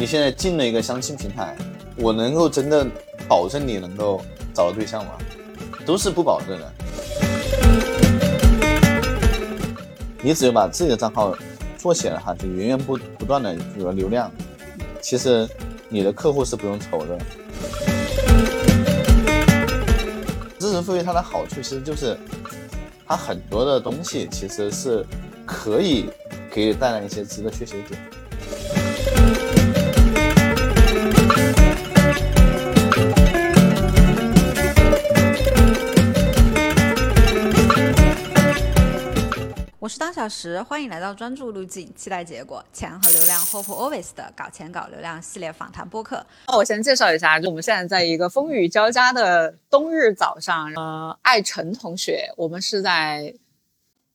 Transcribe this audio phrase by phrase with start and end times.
[0.00, 1.54] 你现在进了一个相亲平台，
[1.94, 2.86] 我能够真的
[3.28, 4.18] 保证你能够
[4.54, 5.12] 找到对象吗？
[5.84, 6.72] 都是不保证的。
[10.22, 11.36] 你只有把自己的账号
[11.76, 14.32] 做起来哈，就源源不不断的有了流量，
[15.02, 15.46] 其实
[15.90, 17.18] 你的客户是不用愁的。
[20.58, 22.16] 知识付费它的好处其实就是，
[23.06, 25.04] 它很多的东西其实是
[25.44, 26.06] 可以
[26.50, 28.00] 给你带来一些值得学习的点。
[39.80, 46.22] 我是当小时，欢迎来到专注路径，期待结果，钱和流量，Hope Always 的搞钱搞流量系列访谈播客。
[46.48, 53.34] 那我先介绍一下，就我们现在在一个风雨交加的冬日早上，呃，艾辰同学，我们是在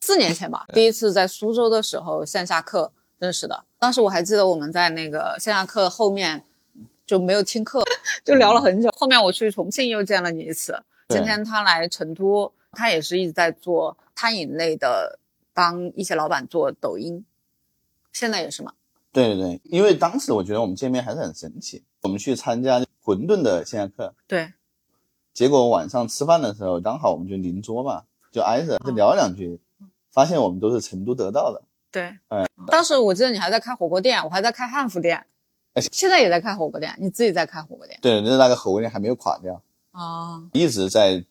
[0.02, 3.66] 四年前吧，第一次在苏州的时候线下课认识的。
[3.80, 6.43] 当时我还记得我们在那个线下课后面
[7.08, 7.83] 就没有听课，
[8.23, 8.91] 就聊了很久。
[8.95, 15.17] 后面我去重庆又见了你一次，今天他来成都，他也是一直在做餐饮类的。
[15.56, 17.25] 帮一些老板做抖音，
[18.11, 18.73] 现在也是吗？
[19.14, 21.84] 对对对，因为当时我觉得我们见面还是很神奇。
[22.02, 24.52] 我们去参加馄饨的线下课，对。
[25.33, 29.59] 结果晚上吃饭的时候，刚好我们就邻桌嘛，就挨着就聊两句，
[30.11, 31.61] 发现我们都是成都得到的。
[31.92, 35.26] 对，哎，当时我记得你还在开火锅店，我还在开汉服店，
[35.92, 37.98] 现在也在开火锅店，你自己在开火锅店？
[38.02, 39.61] 对，那那个火锅店还没有垮掉
[39.92, 41.23] 哦，一直在。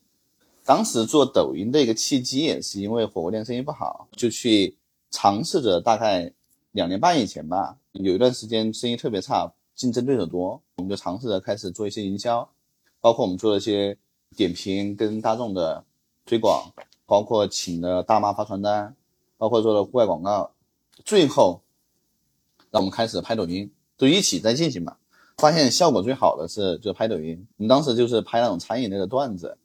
[0.64, 4.74] 当时做抖音的一个契机，也是因为火锅店生意不好，就去
[5.10, 5.78] 尝试着。
[5.78, 6.32] 大概
[6.72, 12.48] 两年半以前吧，有一段时间生意特别差，竞争对手多，我们就尝试着开始做一些营销，
[13.02, 13.94] 包括我们做了一些
[14.34, 15.84] 点评跟大众的
[16.24, 16.72] 推广，
[17.04, 18.96] 包括请了大妈发传单，
[19.36, 20.50] 包括做了户外广告，
[21.04, 21.60] 最后
[22.70, 24.96] 让我们开始拍抖音，都一起在进行嘛。
[25.36, 29.58] 发现效果最好的是就拍抖音，我们当时就是拍那种餐饮类的段子。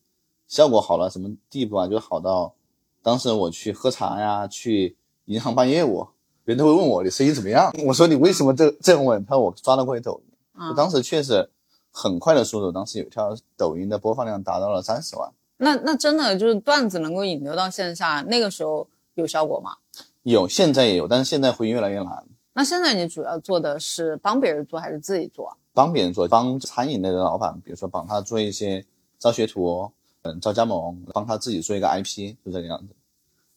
[0.50, 1.88] 效果好了什么地步啊？
[1.88, 2.56] 就好到，
[3.04, 6.08] 当时我去喝茶呀，去银行办业务，
[6.44, 7.72] 别人都会问我你生意怎么样？
[7.86, 9.24] 我说你为什么这这样问？
[9.26, 10.34] 他说我刷到过你抖音。
[10.60, 11.48] 嗯，当时确实
[11.92, 15.32] 很快的速度，当时有一条抖音的播放量达到了三十万。
[15.58, 19.76] 那那真的就是段子能够引流到线下，那个时候有效果吗？
[20.24, 22.26] 有，现在也有，但是现在会越来越难。
[22.54, 25.56] 那现在你主要做的是帮别人做还是自己做？
[25.74, 28.84] 帮别人做，帮餐饮类的老板，比如说帮他做一些
[29.20, 29.92] 招学徒。
[30.24, 32.94] 嗯，招加盟，帮他自己做一个 IP，就这个样子。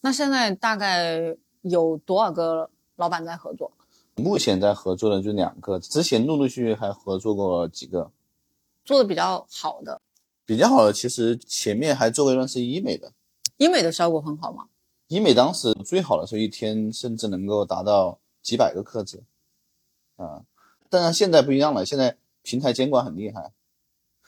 [0.01, 3.73] 那现在大概有多少个老板在合作？
[4.15, 8.11] 目前在合作的就两个，之前陆陆续续还合作过几个。
[8.85, 10.01] 做的比较好的，
[10.45, 13.13] 比较好的，其实前面还做过一段是医美的。
[13.57, 14.67] 医美的效果很好吗？
[15.09, 19.25] 医美当时最好的时候，一天甚至能够达到几百个客子。
[20.17, 20.45] 啊，
[20.91, 23.53] 当然现在不一样了，现在平台监管很厉害。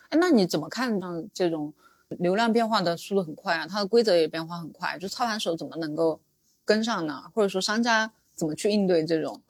[0.08, 1.24] 哎，那你怎么看呢？
[1.32, 1.72] 这种？
[2.18, 6.20] 流量变化的速度很快啊，它的规则也变化很快，就操盘手怎么能够
[6.64, 7.24] 跟上呢？
[7.34, 9.40] 或者说商家怎么去应对这种？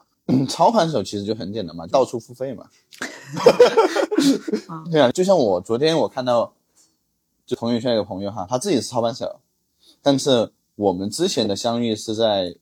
[0.49, 2.69] 操盘手其实就很简单嘛，到处付费嘛。
[4.91, 6.55] 对啊，就像我昨天我看到，
[7.45, 9.41] 就朋友圈有个朋友哈，他自己是操盘手，
[10.01, 12.57] 但是我们之前的相遇是在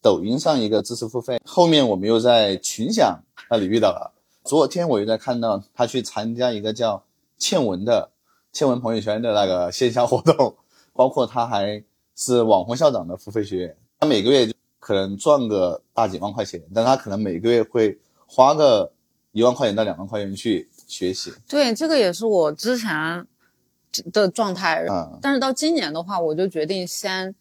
[0.00, 3.20] 抖音上一个知识付费，后面我们又在群享
[3.50, 4.12] 那里遇到了。
[4.44, 7.04] 昨天我又在看到他去参加一个叫
[7.36, 8.11] 倩文的。
[8.52, 10.54] 倩文朋友圈的那个线下活动，
[10.92, 11.82] 包括他还
[12.14, 18.92] 是网红校长的付费学员，他每个月就可能赚个大几万块钱，但他可能每个月会花个
[19.32, 21.32] 一万块钱到两万块钱去学习。
[21.48, 23.26] 对，这个也是我之前
[24.12, 24.84] 的状态。
[24.86, 27.34] 嗯，但是到今年的话，我就决定先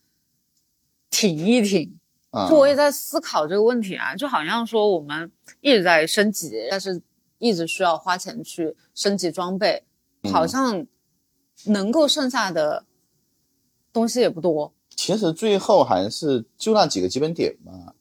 [1.10, 2.00] 挺一挺。
[2.48, 5.30] 就我也在思考这个问题啊，就好像说我们
[5.60, 7.02] 一直在升级，但是
[7.38, 9.84] 一直需要花钱去升级装备，
[10.31, 10.88] 好像。
[11.66, 12.86] 能够剩下的
[13.94, 14.74] 东西也不多。
[14.96, 17.94] 其实最后还是就那几个基本点嘛。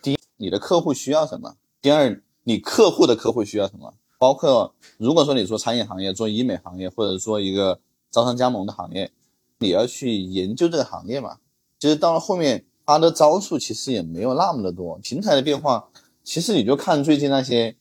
[0.00, 1.56] 第一，你的客户需要什么？
[1.82, 3.94] 第二，你客户的客户需要什么？
[4.18, 7.80] 包括如果说你做餐饮行业、做医美行业，或者说一个
[8.10, 9.12] 招商加盟的行业，
[9.58, 11.38] 你要去研究这个行业嘛。
[11.78, 14.98] 其实到了后面，他的招数其实也没有那么的多。
[15.02, 15.88] 平台的变化，
[16.24, 17.76] 其实你就看最近那些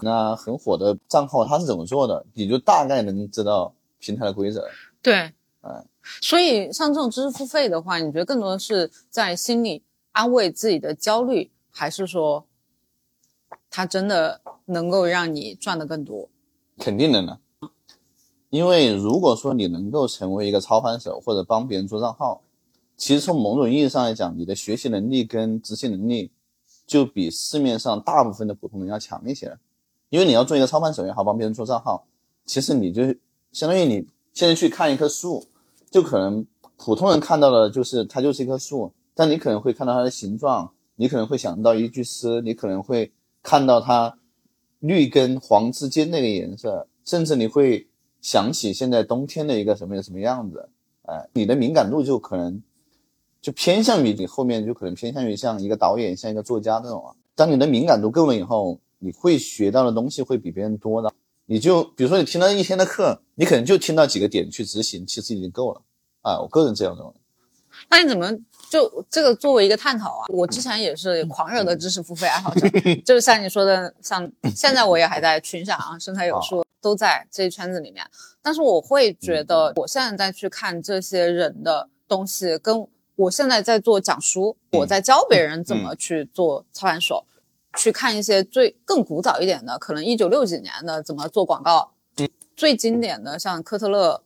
[0.00, 3.74] 那很火的账号，他是怎么做的，你就大概能知道。
[4.00, 4.66] 平台的规则，
[5.00, 5.32] 对，
[5.62, 5.86] 嗯，
[6.20, 9.82] 所以像这种知识付费的话，你觉得更多的是在心里
[10.12, 12.46] 安慰自己的焦虑，还是说
[13.70, 16.28] 它真的能够让你赚的更多？
[16.78, 17.38] 肯定的呢，
[18.48, 22.42] 因为如果说你能够成为一个操盘手或者帮别人做账号，
[22.96, 26.32] 其实从某种意义上来讲，你的学习能力跟执行能力
[26.86, 29.56] 就比市面上大部分的普通人要强一些。
[30.08, 32.04] 因为你要做一个操盘手也好，帮别人做账号，
[32.44, 33.14] 其实你就
[33.52, 35.46] 相当于你现在去看一棵树，
[35.90, 36.44] 就可能
[36.76, 43.12] 普通人看到的就是它就是一棵树，但你可能会看到它的形状，你可能会想到一句诗，你可能会
[43.42, 44.18] 看到它
[44.78, 47.86] 绿跟黄之间那个颜色，甚至你会
[48.20, 50.68] 想起现在冬天的一个什么什么样子，
[51.02, 52.62] 哎，你的敏感度就可能
[53.40, 57.14] 就偏向于你后面就可能偏向于像一个导演，像一个作家这种啊。
[57.34, 58.78] 当你的敏感度够了以后。
[59.02, 61.10] 你会学到的东西会比别人多的，
[61.50, 65.82] 你就比如说你听了一天的课，你可能就听到几个点去执行，其实已经够了
[66.22, 66.40] 啊。
[66.40, 67.12] 我个人这样认为。
[67.88, 68.32] 那你怎么
[68.70, 70.26] 就这个作为一个探讨啊？
[70.28, 72.68] 我之前也是狂热的知识付费爱好者，
[73.04, 78.06] 就是像你说的，像现在我也还在群享啊，生态有数都在这一圈子里面。
[78.40, 82.86] 但是我会觉得，我现在再去看这些人的东西，跟
[83.16, 87.24] 我现在在做讲书，我在教别人怎么去做操盘手。
[87.76, 91.92] 去看一些最更古早一点的，可能一九六几年的怎么做广告，
[92.56, 94.22] 最经典的像科特勒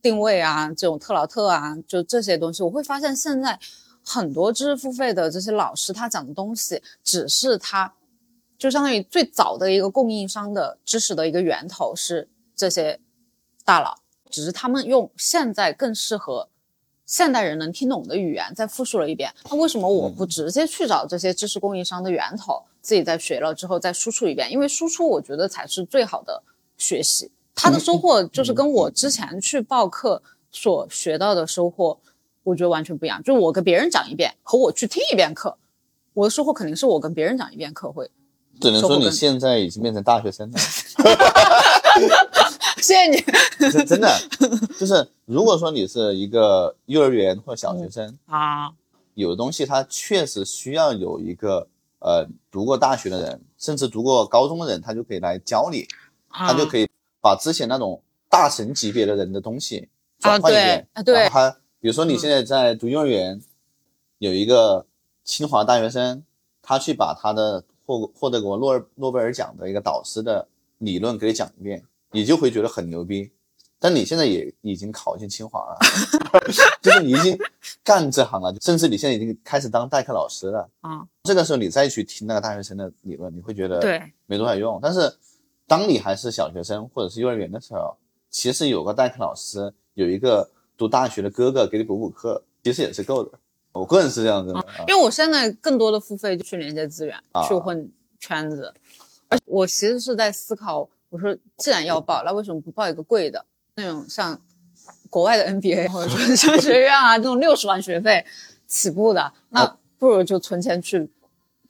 [0.00, 3.58] 定位啊，这种特劳特啊，就这些东西，我会发现现在
[4.04, 7.92] 很多知识付费的这些老师，他讲的东西只是他
[8.58, 13.00] 就相当于最早的一个供应商的知识的一个源头是这些
[13.64, 13.96] 大佬，
[14.30, 16.48] 只是他们用现在更适合。
[17.04, 24.50] 现代人能听懂的语言再复述了一遍，那为什么我不直接去找这些知识供应商的源头，自己在学了之后再输出一遍？
[24.50, 26.42] 因为输出我觉得才是最好的
[26.76, 30.20] 学习，他的收获就是跟我之前去报课
[30.50, 31.98] 所学到的收获，
[32.42, 33.22] 我觉得完全不一样。
[33.22, 35.56] 就我跟别人讲一遍和我去听一遍课，
[36.12, 38.10] 我的收获肯定是我跟别人讲一遍课会。
[38.60, 40.58] 只能说你现在已经变成大学生了。
[42.82, 43.22] 谢谢你，
[43.86, 44.10] 真的
[44.78, 48.72] 就是如果说你是一个幼儿园或小学生啊，
[49.14, 51.68] 有的东西它确实需要有一个
[52.02, 55.86] 呃读过大学的人，甚至读过高中的人，他就可以来教你，
[56.28, 56.88] 他就可以
[57.20, 59.88] 把之前那种大神级别的人的东西
[60.18, 60.88] 转换一遍。
[60.92, 61.50] 啊，对，他
[61.80, 63.40] 比如说你现在在读幼儿园，
[64.18, 64.86] 有一个
[65.24, 66.22] 清华大学生，
[66.60, 70.48] 他去把他的获获得过诺诺贝尔奖的一个导师的
[70.78, 71.84] 理论给你讲一遍。
[72.14, 73.30] 你就会觉得很牛逼，
[73.82, 75.76] 但你现在也已经考进清华了，
[76.80, 77.36] 就是你已经
[77.82, 81.04] 干这行了，甚至你现在已经开始当代课老师了啊。
[81.24, 84.78] 这个时候你再去听那个大学生的理论，你会觉得对没多少用。
[84.80, 85.12] 但是
[85.66, 87.96] 当你还是小学生或者是幼儿园的时候，
[88.30, 90.48] 其实有个代课老师，有一个
[90.78, 93.36] 读大学的哥哥给你补补课，其实也是够的。
[93.72, 97.18] 我个人是这样子的，因为我现在更多的付费就去连接资源，
[97.48, 97.90] 去混
[98.20, 98.72] 圈子，
[99.28, 100.88] 而我其实是在思考。
[101.08, 103.44] 我说，既然要报，那为什么不报一个贵的，
[103.76, 104.40] 那种像
[105.08, 108.24] 国外的 NBA 或者说商学院啊，这种六十万学费
[108.66, 111.10] 起步的，那不如就存钱去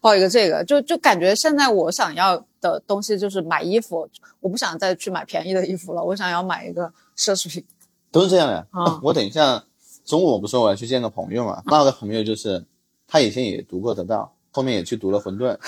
[0.00, 0.64] 报一个这个。
[0.64, 4.08] 就就感觉现在我想要的东西就是买衣服，
[4.40, 7.64] 我不想再去买便宜的衣服了，我想要买一个奢侈品。
[8.10, 9.00] 都是这样的啊！
[9.02, 9.64] 我等一下
[10.04, 12.62] 中午我不说我要去见个朋友嘛，那个朋友就是
[13.06, 15.58] 他以前也读过得到，后面也去读了混沌，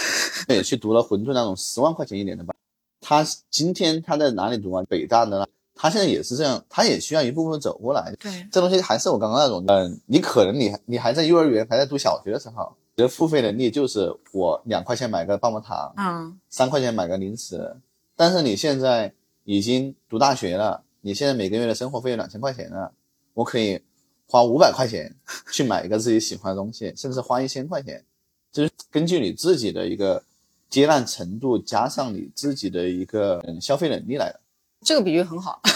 [0.48, 2.54] 也去读了混沌那种十万块钱一年的班。
[3.00, 4.84] 他今天他在哪里读啊？
[4.86, 8.14] 北大的，他现在也是这样，他也需要一步步走过来。
[8.18, 17.76] 对，这东西还是我刚刚那种，嗯，你可能你你还在幼儿园，还在读小学的时候，你的付费能力就是我两块钱买个棒棒糖，嗯，三块钱买个零食。
[18.16, 19.12] 但是你现在
[19.44, 22.92] 已经读大学了，你现在每个月的生活费有两千块钱了，
[23.34, 23.80] 我可以
[24.26, 25.14] 花五百块钱
[25.50, 28.04] 去买一个自己喜欢的东西，甚至花一千块钱，
[28.52, 30.22] 就是根据你自己的一个。
[30.70, 34.40] 接纳程度加上你自己的一个消费能力来的，
[34.84, 35.60] 这个比喻很好。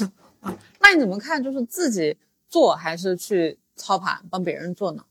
[0.80, 1.42] 那你怎么看？
[1.42, 2.16] 就是自己
[2.48, 5.02] 做还是去操盘帮别人做呢？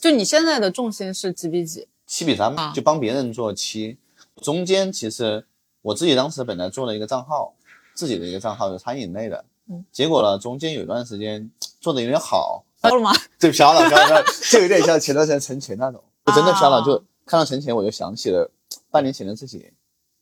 [0.00, 1.86] 就你现在的重心是几比几？
[2.06, 3.98] 七比三嘛就帮别人做七。
[4.42, 5.44] 中间其实
[5.82, 7.54] 我自己当时本来做了一个账号，
[7.94, 13.12] 自己的一个账号是餐饮类的，嗯，结果呢中间有一段时间做的有点好， 飘了吗？
[13.38, 17.02] 对，飘了，飘了，就有点像前段时间陈钱那种，就真的飘了，就。
[17.28, 18.48] 看到陈钱，我就想起了
[18.88, 19.72] 半年前的自己，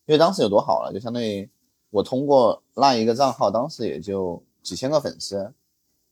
[0.07, 1.49] 因为当时有多好了，就相当于
[1.89, 5.55] 我通过那一个账号，当时也就几千个粉丝，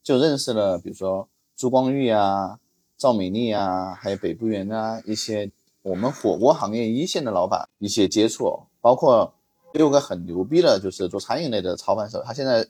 [0.02, 2.58] 就认识了，比如说朱光玉啊、
[2.96, 5.50] 赵美丽啊，还有北部园啊一些
[5.82, 9.34] 我们火锅行业一线的老板一些接触，包括
[9.74, 12.66] 六个很牛逼的，就是做餐饮类的操盘手，他现在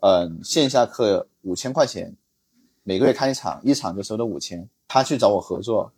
[0.00, 2.16] 嗯线下课五千块钱，
[2.82, 5.92] 每个月开一场，一场就收了五千，他去找我合作，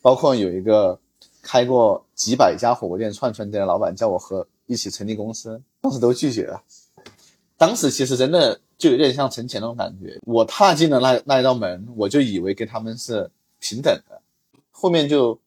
[0.00, 1.00] 包括有一个。
[1.44, 6.62] 开过几百家火锅店串串店的老板叫我和一起成立公司， 当时都拒绝了。
[7.56, 10.18] 当时其实真的就有点像存钱那种感觉。
[10.22, 14.20] 我踏进了那那一道门，我就以为跟他们是平等的。
[14.72, 15.38] 后面就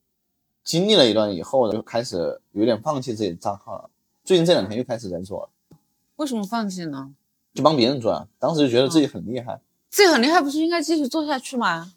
[0.63, 3.89] 经历了一段以后，就开始有点放弃自己的账号了。
[4.23, 5.77] 最近这两天又开始在做了，
[6.15, 7.11] 为什么放弃呢？
[7.53, 8.27] 就帮别人做啊。
[8.39, 11.93] 当时就觉得自己很厉害，自己很厉害，不是应该继续做下去吗？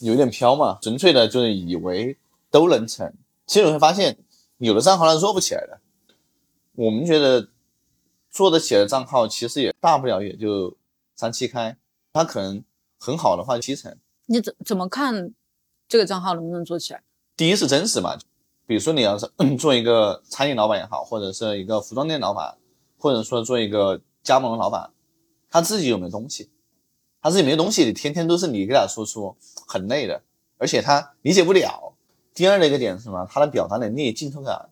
[0.00, 2.16] 有点飘嘛，纯粹的就是以为
[2.54, 3.12] 都能成。
[3.46, 4.16] 其实你会发现，
[4.58, 5.80] 有的账号它是做不起来的。
[6.76, 7.48] 我们觉得
[8.30, 10.76] 做得起来的账号，其实也大不了也就
[11.16, 11.76] 三七开，
[12.12, 12.62] 它可能
[12.96, 13.98] 很好的话七成。
[14.26, 15.34] 你怎怎么看
[15.88, 17.02] 这个账号能不能做起来？
[17.36, 18.16] 第一是真实嘛，
[18.68, 22.56] 比如说你要是做一个餐饮老板也好，或者是一个服装店老板，
[22.96, 24.92] 或者说做一个加盟的老板，
[25.50, 26.52] 他自己有没有东西？
[27.20, 30.22] 他自己没有东西，你天天都是你给他输出，很累的，
[30.56, 31.93] 而且他理解不了。
[32.34, 33.26] 第二的一个点是什么？
[33.30, 34.68] 他的表达能力、镜头感，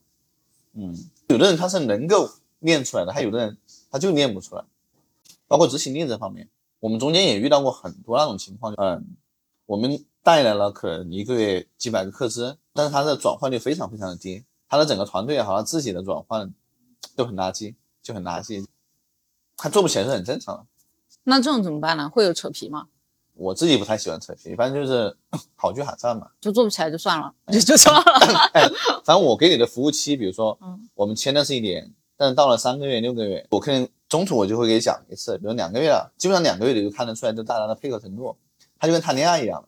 [0.75, 0.95] 嗯，
[1.29, 2.29] 有的人他是能够
[2.59, 3.57] 练出来的，还有的人
[3.91, 4.65] 他就练不出来。
[5.47, 6.49] 包括执行力这方面，
[6.81, 9.05] 我们中间也遇到过很多那种情况，嗯，
[9.67, 16.53] 我们带来了可能一个月几百个客资，但是他的转换率非常非常的低，他的整个团队也好，他自己的转换
[17.15, 18.67] 都很垃圾，就很垃圾，
[19.57, 20.67] 他做不起来是很正常的。
[21.25, 22.09] 那这种怎么办呢？
[22.09, 22.89] 会有扯皮吗？
[23.43, 25.15] 我自己不太喜欢扯皮，反正就是
[25.57, 26.29] 好聚好散嘛。
[26.41, 28.03] 就做不起来就算了，就就算了。
[28.55, 28.63] 哎，
[29.05, 38.37] 反正我给你的服务期，比如说，嗯，我们签的是一年，但是到了三个月、六个月，我可能中途我就会给你讲一次，比如两个月了，基本上两个月你就看得出来这大家的配合程度，
[38.79, 39.65] 他就跟谈恋爱一样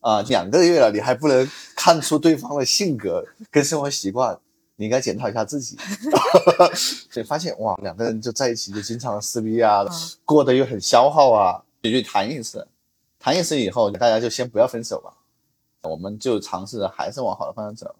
[0.00, 4.36] 啊，两个月了你还不能看出对方的性格跟生活习惯，
[4.74, 5.76] 你应该检讨一下自己。
[7.10, 9.84] 所以发现哇，两个人就在一起就经常撕逼啊，
[10.24, 12.66] 过得又很消耗啊，也就谈一次，
[13.26, 15.12] 谈一次以后大家就先不要分手吧。
[15.82, 17.92] 我们就尝试着还是往好的方向走，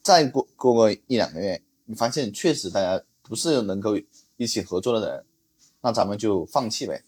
[0.00, 3.92] 再过过个一两个月，你发现确实大家不是能够
[4.38, 5.24] 一起合作的人，
[5.82, 7.04] 那咱们就放弃呗，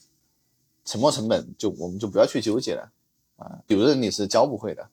[0.85, 2.93] 沉没成本就我们就不要去纠结了
[3.37, 4.87] 啊，有的人你是教不会的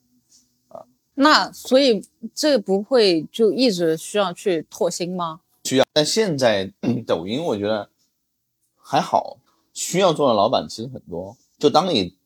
[0.68, 0.82] 啊，
[1.12, 2.02] 那所以
[2.34, 5.42] 这不会就一直需要去拓新吗？
[5.64, 5.84] 需要。
[5.92, 7.90] 但现在、嗯抖音我觉得
[8.74, 9.36] 还好，
[9.74, 12.16] 需要做的老板其实很多，就当你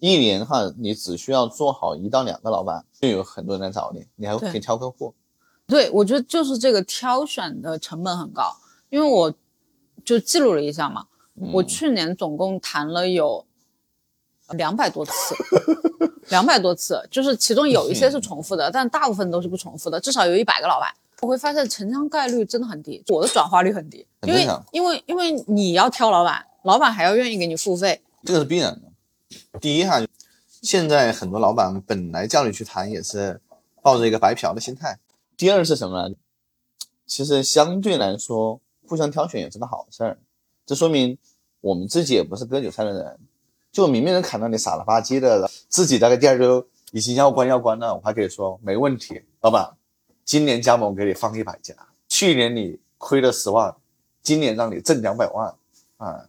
[0.00, 5.14] 一年哈，你只需要做好一到两个老板，就有很多人来找你，你还可以挑客户。
[5.66, 8.56] 对，我觉得就是这个挑选的成本很高，
[8.88, 9.32] 因为我
[10.04, 11.06] 就记录了一下嘛，
[11.52, 13.46] 我去年总共谈了有
[14.54, 15.12] 两百多次，
[16.30, 20.92] 两百多次，就是其中有一些是重复的，但大部分都是不重复的，至少有一百个老板。
[21.20, 28.89] 我会发现成交概率真的很低，我的转化率很低，因为因为因为你要挑老板，老板还要愿意给你付费，这个是必然的。
[29.60, 30.04] 第一哈，
[30.62, 33.40] 现在很多老板本来叫你去谈也是
[33.82, 34.98] 抱着一个白嫖的心态。
[35.36, 36.14] 第二是什么呢？
[37.06, 40.18] 其实相对来说，互相挑选也是个好事儿。
[40.64, 41.18] 这说明
[41.60, 43.18] 我们自己也不是割韭菜的人。
[43.72, 49.76] 就明明能砍到你傻了吧唧的，自己大概第二周已经要关要关了，我还可以说没问题，老板，
[50.24, 51.72] 今年加盟给你放一百家，
[52.08, 53.72] 去年你亏了十万，
[54.24, 55.54] 今年让你挣两百万
[55.98, 56.26] 啊！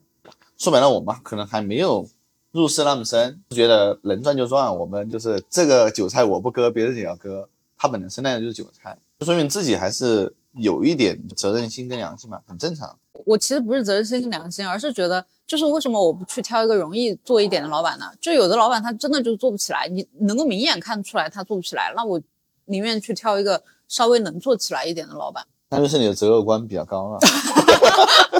[0.55, 2.07] 说白了，我们可能还没有
[2.51, 4.75] 入世那么深，觉得能赚就赚。
[4.77, 7.47] 我们就是这个韭菜我不割，别人也要割。
[7.77, 12.95] 他本身那就是韭菜，就说明自己还是有一点责任心跟良心嘛，很正常。
[13.25, 18.05] 我其实不是责任心跟良心，而是觉得，就是为什么我不去挑一个容易做一点的老板呢？
[18.19, 22.21] 就有的老板他真的就做不起来，你能够明眼看出来他做不起来，那我
[22.65, 25.43] 宁愿去挑一个稍微能做起来一点的老板。
[25.69, 27.19] 那就是你的择偶观比较高了。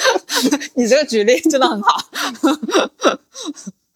[0.75, 1.97] 你这个举例真的很好。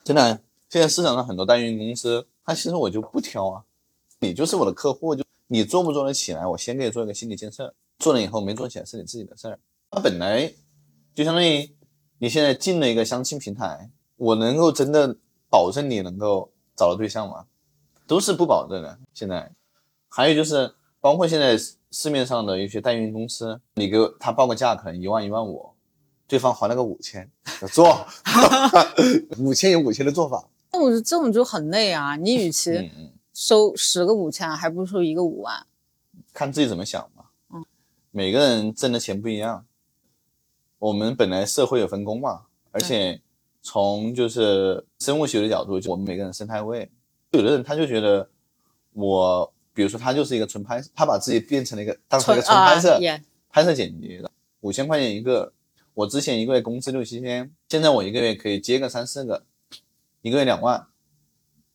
[0.05, 3.63] 真的，现在市场上很多代运营公司，他其实我就不挑啊，
[4.19, 9.59] 你就是我的客户，就你做不做得起来，我先给你做一个心理建设，做了以后没做起来是你自己的事儿。
[9.89, 10.53] 他本来
[11.15, 11.75] 就相当于
[12.19, 15.17] 你现在进了一个相亲平台，我能够真的
[15.49, 17.47] 保证你能够找到对象吗？
[18.05, 18.99] 都是不保证的。
[19.11, 19.51] 现在
[20.07, 21.57] 还有就是，包括现在
[21.89, 25.71] 市面上的一些代运营公司，你给他报个价可能一万一万五，
[26.27, 27.29] 对方还了个五千，
[27.61, 28.05] 就做
[29.37, 30.43] 五千有五千的做法。
[30.71, 32.15] 那我觉得这种就很累啊！
[32.15, 32.91] 你与其
[33.33, 35.65] 收十个五千，还不如收一个五万。
[36.33, 37.29] 看自己怎么想吧。
[37.53, 37.63] 嗯，
[38.11, 39.65] 每个人挣的钱不一样。
[40.79, 42.41] 我们本来社会有分工嘛，
[42.71, 43.21] 而且
[43.61, 46.91] 从就是生物学的角度，就我们每个人生态位，
[47.31, 48.27] 有的人他就觉得
[48.93, 52.99] 我，比如说他就是一个纯拍，他把自己变成了一个当成一个纯拍摄，
[53.49, 55.53] 拍摄剪辑的，五千块钱一个。
[55.95, 59.45] 我之前一个月工资六七千，现在我一个月可以接个三四个，
[60.21, 60.87] 一个月两万。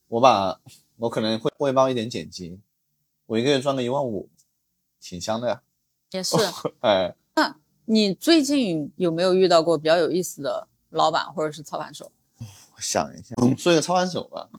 [0.08, 0.60] 我把
[0.96, 2.60] 我可能会会包一点剪辑，
[3.26, 4.28] 我一个月赚个一万五，
[5.00, 5.62] 挺香的呀。
[6.10, 6.36] 也是。
[6.80, 12.12] 哎，那你最近有没有遇到过比较有意思的老板或者是操盘手？
[12.76, 14.50] 我想一下，说一个操盘手吧。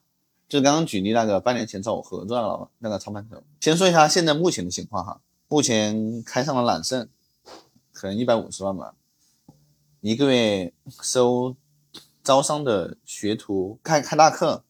[0.50, 7.08] 就刚刚举例那个半年前找我合作那个老那个操盘手，先说一下现在目前的情况哈，目前开上了揽胜，
[7.92, 8.96] 可能一百五十万吧，
[10.02, 11.56] 一个月收
[12.24, 14.64] 招商的学徒开开大课，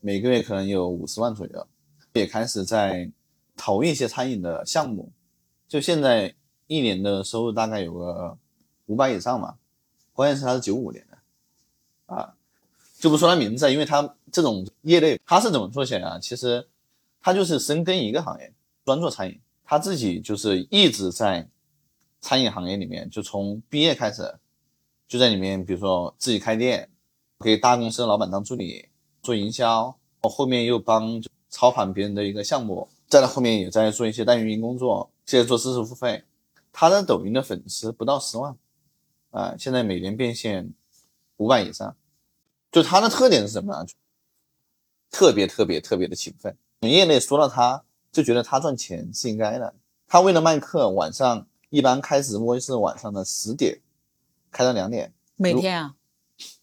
[0.00, 1.66] 每个月可能有五十万左右，
[2.12, 3.10] 也开始在
[3.56, 5.10] 投一些餐饮的项目，
[5.66, 6.34] 就现在
[6.66, 8.36] 一年的收入大概有个
[8.84, 9.56] 五百以上嘛，
[10.12, 12.34] 关键是他是九五年的，啊。
[12.98, 16.18] 就不说他名字，因为他这种业内他是怎么做起来啊？
[16.18, 16.68] 其实
[17.22, 18.52] 他就是深耕一个行业，
[18.84, 19.40] 专做餐饮。
[19.64, 21.48] 他自己就是一直在
[22.20, 24.38] 餐饮行业里面，就从毕业开始
[25.08, 26.90] 就在里面，比如说自己开店，
[27.40, 28.88] 给大公司的老板当助理，
[29.22, 36.24] 做营销，后面又帮操盘别人的一个项目，再到后面也在做一些代运营工作，现在做知识付费。
[36.70, 38.54] 他的抖音的粉丝不到十万，
[39.30, 40.72] 啊，现在每年变现
[41.38, 41.96] 五百以上。
[42.70, 43.86] 就他的特点是什么呢？
[45.10, 46.54] 特别特别特别的勤奋。
[46.82, 49.74] 业内说到他，就觉得他赚钱是应该的。
[50.06, 53.80] 他为了卖课，晚上一般开直播是晚上的十点，
[54.50, 55.12] 开到两点。
[55.36, 55.94] 每天啊？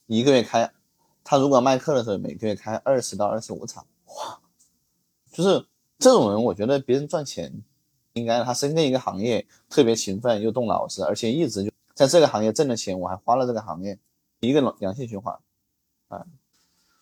[0.07, 0.71] 一个月开，
[1.23, 3.85] 他如果卖课的时候，每个月开二十到二十五场。
[4.05, 4.39] 哇！
[5.31, 5.67] 就是
[5.99, 7.51] 这种人，我觉得别人赚钱
[8.13, 13.99] 应该他深耕一个行业，特别勤奋又动脑子，而且一直就在这个行业挣了钱，我还花了这个行业，
[14.39, 15.37] 一个良性循环。
[16.07, 16.25] 啊，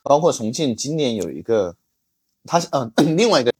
[0.01, 1.75] 包括重庆今年有一个，
[2.45, 3.53] 他嗯，另外一个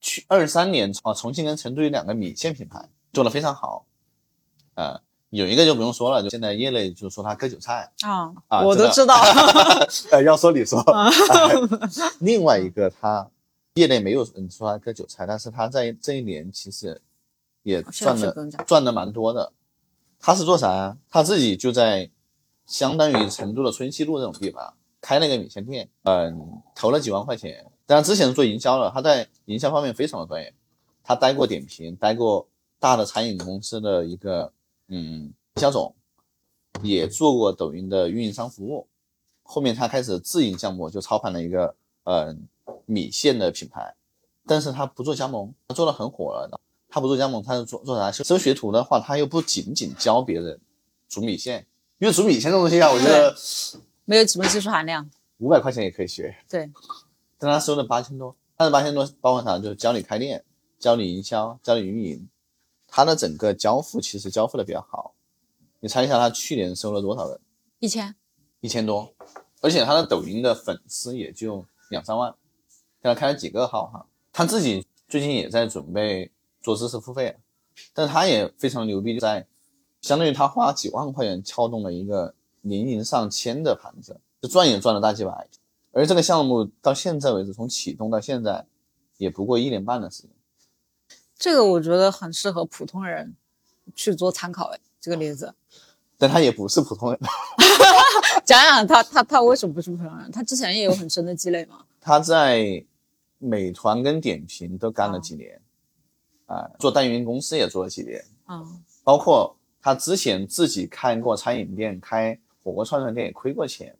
[0.00, 3.86] 去二三年啊，重庆跟成都有两个米线品牌做的非常好，
[4.74, 5.00] 啊，
[5.36, 9.14] 有一个就不用说了，就现在业内就说他割韭菜啊啊，我都知道，
[10.10, 10.82] 呃， 要说你说，
[12.20, 13.28] 另外一个他
[13.74, 17.00] 业内没有人说他割韭菜，但是他在这一年其实
[17.62, 18.34] 也赚了
[18.66, 19.52] 赚的蛮多的，
[20.18, 20.96] 他是做啥？
[21.10, 22.10] 他自己就在。
[22.66, 27.64] 相当于成都的春熙路这种地方开了个米线店，嗯，投了几万块钱。
[27.86, 30.52] 但之前是做营销的，他在营销方面非常的专业。
[31.04, 32.48] 他待过点评，待过
[32.80, 34.52] 大的餐饮公司的一个
[34.88, 35.94] 嗯肖总，
[36.82, 38.86] 也做过抖音的运营商服务。
[39.42, 42.46] 后面他开始自营项目，就操盘了一个嗯
[42.84, 43.94] 米线的品牌。
[44.46, 46.60] 但是他不做加盟，他做的很火了。
[46.88, 48.12] 他不做加盟，他是做做啥？
[48.22, 50.60] 收学徒的话，他又不仅仅教别人
[51.08, 51.66] 煮米线。
[51.98, 53.34] 因为煮米线这东西啊，我觉得
[54.04, 56.36] 没有什么技术含量，五百块钱也可以学。
[56.48, 56.70] 对，
[57.38, 59.58] 但他收了八千多，但是八千多包括啥？
[59.58, 60.44] 就是教你开店，
[60.78, 62.28] 教你营销，教你运营。
[62.96, 65.12] 他的整个交付其实交付的比较好。
[65.80, 67.38] 你猜一下，他去年收了多少人？
[67.78, 68.14] 一千，
[68.60, 69.12] 一千多。
[69.60, 72.34] 而且他的抖音的粉丝也就两三万。
[73.02, 74.06] 现在开了几个号哈？
[74.32, 76.32] 他自己最近也在准备
[76.62, 77.36] 做知识付费，
[77.92, 79.46] 但他也非常牛逼，在。
[80.00, 85.46] 相当于他花几万块钱撬动了一个年营上千的盘子，就赚也赚了大几百。
[85.92, 88.64] 而这个项目到现在为止，从启动到现在，
[89.18, 90.30] 也不过一年半的时间。
[91.38, 93.34] 这个我觉得很适合普通人
[93.94, 94.66] 去做参考。
[94.66, 95.54] 哎，这个例子。
[96.18, 97.20] 但他也不是普通人。
[98.44, 100.30] 讲讲他他他为什么不是普通人？
[100.30, 101.84] 他之前也有很深的积累吗？
[102.00, 102.84] 他在
[103.38, 105.60] 美团跟点评都干了几年，
[106.46, 108.64] 啊，做代运营公司也做了几年，啊，
[109.04, 109.56] 包括。
[109.78, 113.96] 他之前自己开过餐饮店，开火锅串串店也亏过钱，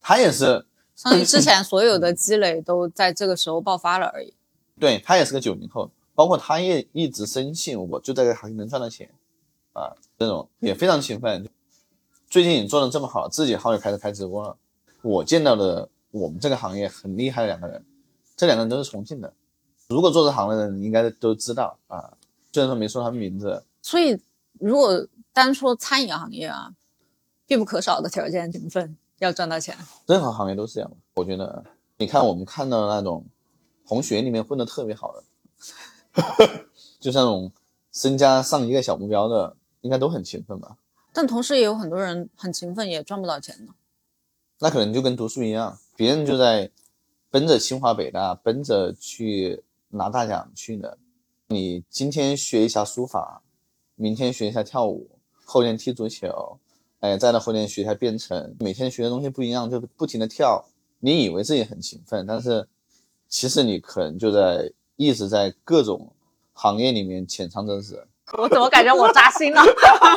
[0.00, 0.64] 他也是，
[0.96, 4.32] 像之前所有的积累都在这个时候爆发了而已。
[4.78, 9.10] 对他也是个九零后，包括他也一直深信我就在这个行业能赚到钱，
[9.72, 11.48] 啊，这种也非常勤奋。
[12.28, 14.56] 最近做的这么好，自己号也开始开直播了。
[15.02, 17.84] 我见到的我们这个行业很厉害的两个人，
[18.36, 19.32] 这两个人都是重庆的，
[19.88, 22.16] 如果做这行的人应该都知道啊，
[22.52, 24.20] 虽然说没说他们名字，所以。
[24.58, 26.74] 如果单说餐饮行业啊，
[27.46, 29.74] 必不可少的条件勤奋，要赚到钱。
[30.06, 31.64] 任何行业都是这样的，我觉得。
[31.96, 33.24] 你看我们看到的那种
[33.86, 35.24] 同学里面混得特别好的，
[37.00, 37.52] 就像那种
[37.92, 40.76] 身家上一个小目标的，应该都很勤奋吧？
[41.12, 43.72] 但同时也有很多人很勤奋也赚不到钱的。
[44.58, 46.70] 那可能就跟读书一样，别人就在
[47.30, 50.98] 奔着清华北大，奔着去拿大奖去的。
[51.48, 53.42] 你今天学一下书法。
[53.96, 55.10] 明天学一下跳舞，
[55.44, 56.58] 后天踢足球，
[57.00, 60.64] 哎，再到后天学一下编程，每天学的东西不一样，就不停的跳。
[61.00, 62.66] 你以为自己很勤奋，但是
[63.28, 66.12] 其实你可能就在一直在各种
[66.52, 68.04] 行业里面浅尝辄止。
[68.36, 69.62] 我怎么感觉我扎心了？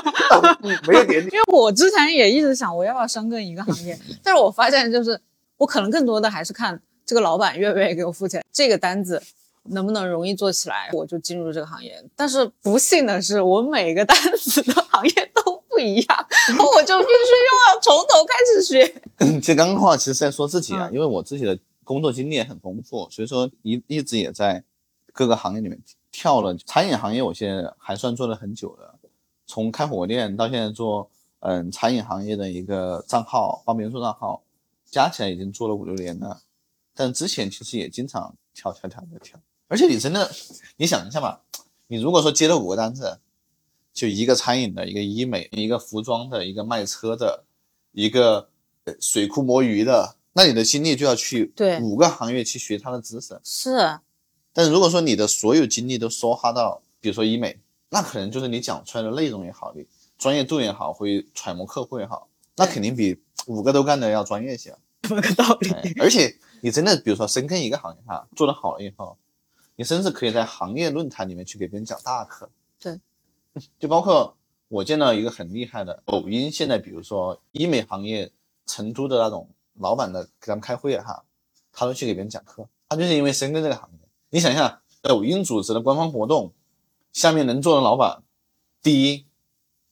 [0.85, 5.19] 没有点 因为我之前也一直想我要不要深耕一个行业， 但是我发现就是
[5.57, 9.23] 我可能更多的还是看这个老板愿不愿意给我付钱，这个单子。
[9.67, 12.03] 能不能容易做起来，我就进入这个行业。
[12.17, 16.27] 但是不幸的是，我每个单子的行业都不一样，
[16.59, 19.39] 我就必须又要从头开始学。
[19.39, 24.61] 这刚刚话其实在说自己啊，因为我自己的工作经历也很丰富，所以说一一直也在
[25.13, 26.53] 各个行业里面跳了。
[26.65, 28.95] 餐饮行业我现在还算做了很久的，
[29.47, 34.43] 从开火锅店到现在做嗯餐饮行业的一个账号，方便说账号，
[34.85, 36.41] 加起来已经做了五六年了。
[36.95, 40.29] 但之前其实也经常跳跳跳的跳，而且你真的，
[40.77, 41.39] 你想一下嘛，
[41.87, 43.19] 你如果说接了五个单子，
[43.91, 47.45] 就一个餐饮的，一个医美，一个服装的，一个卖车的，
[47.91, 48.49] 一个
[48.99, 53.39] 水库摸鱼的，那你的精力就要去对五个行业去学他的知识。
[53.43, 53.99] 是，
[54.53, 57.57] 但如果说你的所有精力都梭哈到，比如说医美，
[57.89, 59.85] 那可能就是你讲出来的内容也好，你
[60.17, 64.75] 专业度也好，会揣摩客户也好，那肯定比五个都干的要专业些。
[65.01, 65.71] 这么个道理。
[65.71, 69.17] 哎，而且你真的，比如说深耕一个行业哈，做得好了以后，
[69.75, 72.47] 你甚至可以在行业论坛里面去给别人讲大课。
[72.79, 72.99] 对，
[73.79, 74.37] 就包括
[74.67, 78.31] 我见到一个很厉害的抖音，现在比如说医美行业
[78.67, 81.23] 成都的那种老板的给他们开会哈，
[81.73, 84.02] 他都去给别人讲课，他就是因为深耕这个行业。
[84.33, 86.51] 你想一下，抖音组织的官方活动，
[87.11, 88.23] 下面能做的老板，
[88.81, 89.27] 第一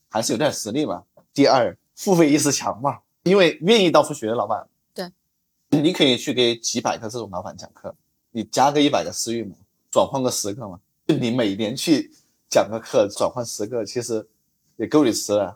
[0.10, 4.68] 还是有点实力吧，第二付费意识强嘛，因为愿意到处学的老板。
[4.96, 7.96] 对你可以去给几百个这种老板讲课，
[8.32, 9.56] 你加个一百个私域嘛，
[9.92, 12.12] 转换个十个嘛，就你每年去
[12.50, 14.28] 讲个课，转换十个，其实
[14.76, 15.56] 也够你吃了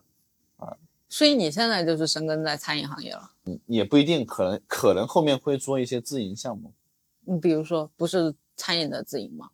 [0.57, 0.77] 啊。
[1.09, 3.31] 所以你现在就是深耕在餐饮行业了。
[3.45, 6.71] 嗯也不一定，可能可能后面会做一些自营项目，
[7.25, 9.49] 嗯比如说，不是餐饮的自营吗？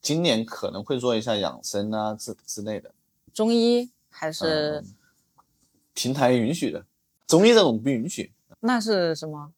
[0.00, 2.94] 今年可能会做一下养生啊之之类的，
[3.32, 4.94] 中医还是、嗯
[5.98, 6.84] 平台允许的，
[7.26, 9.50] 中医这种不允许，那是什么？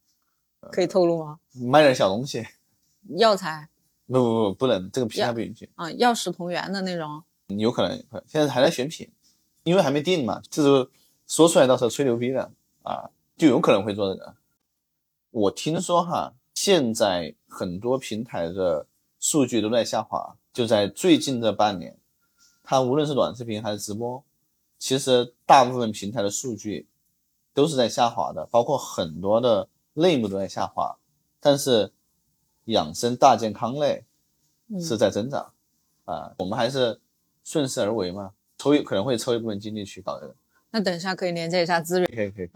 [0.71, 1.41] 可以透露吗？
[1.53, 2.47] 卖点小东西，
[3.17, 3.69] 药材
[4.07, 7.25] 不不不不能，这个平台不允许，啊，药食同源的那种。
[7.49, 9.11] 有可能现在还在选品，
[9.65, 10.89] 因为还没定嘛，就是
[11.27, 12.53] 说出来到时候吹牛逼的
[12.85, 14.37] 啊，就有可能会做这个。
[15.33, 18.87] 我听说哈，现在很多平台的
[19.19, 21.97] 数据都在下滑，就在最近这半年，
[22.63, 24.23] 它无论是短视频还是直播，
[24.79, 26.87] 其实大部分平台的数据
[27.53, 30.97] 都是在下滑的，包括很多的类目都在下滑，
[31.41, 31.93] 但是
[32.67, 34.05] 养生大健康类
[34.69, 35.53] 嗯是在增长
[36.05, 37.01] 啊，我们还是
[37.43, 40.35] 顺势而为嘛，抽一可能会抽一部分精力去搞这个。
[40.71, 42.07] 那等一下可以连接一下资源。
[42.15, 42.51] 可以可以，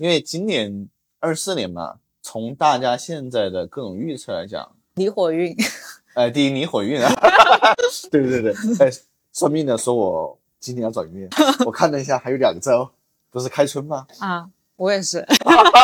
[0.00, 0.88] 因为今年
[1.20, 5.54] 二四年嘛，从大家现在的各种预测来讲，离火运，
[6.14, 7.12] 哎，第一离火运啊，
[8.10, 8.90] 对对对对，哎，
[9.32, 11.28] 算命的说我今年要转运，
[11.66, 12.88] 我看了一下，还有两周，
[13.30, 14.06] 不是开春吗？
[14.20, 15.26] 啊，我也是，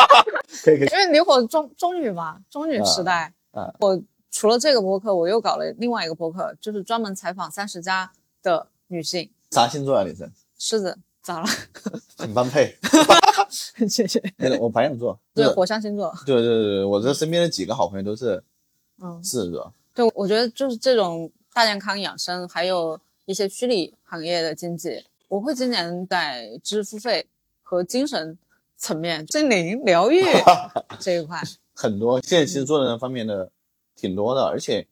[0.63, 3.33] 可以可以，因为离火中中女嘛，中女时代。
[3.51, 8.11] 啊我除了这个播客，我又搞了另外一个播客，就是专门采访三十加
[8.43, 9.27] 的女性。
[9.49, 10.03] 啥星座啊？
[10.03, 10.29] 你是？
[10.59, 11.47] 狮子咋了？
[12.17, 12.75] 很般配。
[13.87, 14.21] 谢谢。
[14.59, 16.13] 我白羊座，对，火象星座。
[16.25, 18.43] 对对对对，我这身边的几个好朋友都是
[19.01, 27.25] 嗯，狮子座，对，我觉得就是这种大健康养生，还有一些虚拟行业的经济，我会今年在知识付费
[27.63, 28.37] 和精神
[28.77, 30.21] 层面、心灵疗愈
[30.99, 31.41] 这一块。
[31.73, 33.49] 很多现在其实做的方面的
[33.95, 34.85] 挺多的，而且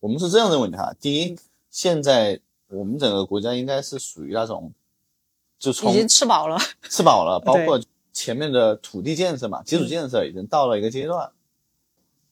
[0.00, 0.92] 我们是这样认为的哈。
[1.00, 1.38] 第一，
[1.70, 4.72] 现在我们整个国家应该是属于那种，
[5.64, 6.58] 就从已经吃饱了，
[6.90, 7.80] 吃饱了，包括
[8.12, 11.32] 前面的土地建设嘛，基础建设已经到了一个阶段，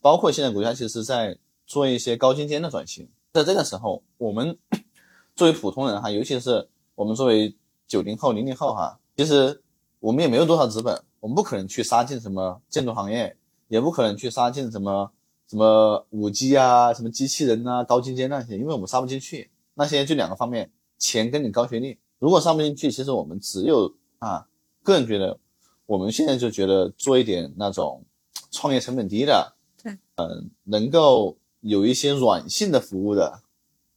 [0.03, 4.59] 包括现在国家其实在做一些高精尖的转型，在这个时候，我们
[5.35, 7.57] 作为普通人哈，尤其是我们作为
[7.89, 9.63] 九零后、零零后哈，其实
[9.99, 13.35] 我们也没有多少资本，我们不可能去杀进什么建筑行业，
[13.69, 15.11] 也不可能去杀进什么
[15.49, 19.51] 什么五 G 啊、什么机器人啊、高精尖那些，因为我们杀不进去。
[19.75, 21.99] 那些就两个方面，钱跟你高学历。
[22.23, 24.47] 如果上不进去，其实我们只有啊，
[24.85, 25.41] 个人觉得，
[25.87, 28.05] 我们现在就觉得做一点那种
[28.53, 33.41] 创业成本低的，对，嗯、能够有一些软性的服务的，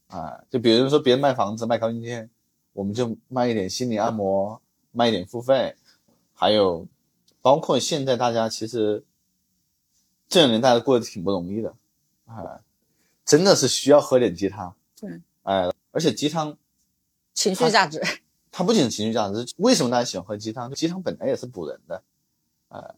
[0.07, 2.27] 啊，就比如说别人卖房子卖高精尖，
[2.73, 4.59] 我们就卖一点心理按摩，
[4.91, 5.75] 卖一点付费，
[6.33, 6.87] 还有
[7.43, 9.03] 包括现在大家其实
[10.27, 11.75] 这两年大家过得挺不容易的，
[12.25, 12.59] 啊，
[13.23, 16.57] 真的是需要喝点鸡汤，对，哎，而且鸡汤
[17.35, 18.01] 情绪价值。
[18.51, 20.73] 它不仅是情绪价值，为什么大家喜欢喝鸡汤？
[20.73, 22.01] 鸡汤本来也是补人的，
[22.69, 22.95] 呃，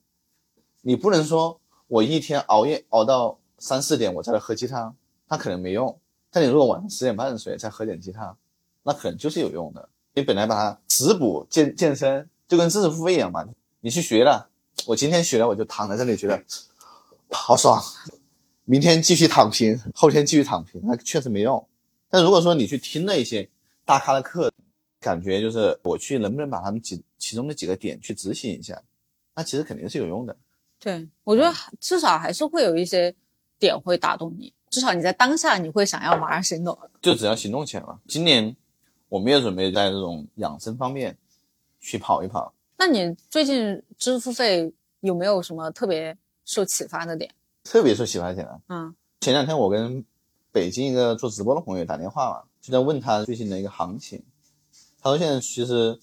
[0.82, 4.96] 你不能说我一天熬夜熬到三四点我再来喝鸡汤，
[5.28, 6.00] 它可能没用。
[6.30, 8.38] 但你如果晚上十点半睡再喝点鸡汤，
[8.84, 9.90] 那可能就是有用的。
[10.14, 13.44] 你本来把它食补健健身，就跟知识付费一样嘛。
[13.80, 14.50] 你去学了，
[14.86, 16.44] 我今天学了，我就躺在这里觉得
[17.32, 17.84] 好爽，
[18.66, 21.68] 明天继续躺平，后天继续躺平，那确实没用。
[22.10, 23.50] 但如果说你去听了一些
[23.88, 24.52] 大咖的课，
[25.00, 28.80] 感觉就是我去能不能把他们几其中的几个点去执行一下，
[29.34, 30.36] 那其实肯定是有用的。
[30.78, 33.16] 对，我觉得至少还是会有一些
[33.58, 36.78] 点会打动你，至少你在当下你会想要马上行动。
[37.02, 37.98] 就只要行动起来了。
[38.10, 38.54] 今年
[39.08, 41.18] 我们也准备在这种养生方面
[41.80, 42.54] 去跑一跑。
[42.78, 47.34] 那你最近知识付费有没有什么特别受启发的点？
[47.64, 48.60] 特别受启发点啊！
[48.68, 50.06] 嗯前两天我跟
[50.52, 54.22] 北京一个做直播的朋友打电话嘛，就在问他最近的一个行情。
[55.00, 55.98] 他说现在其实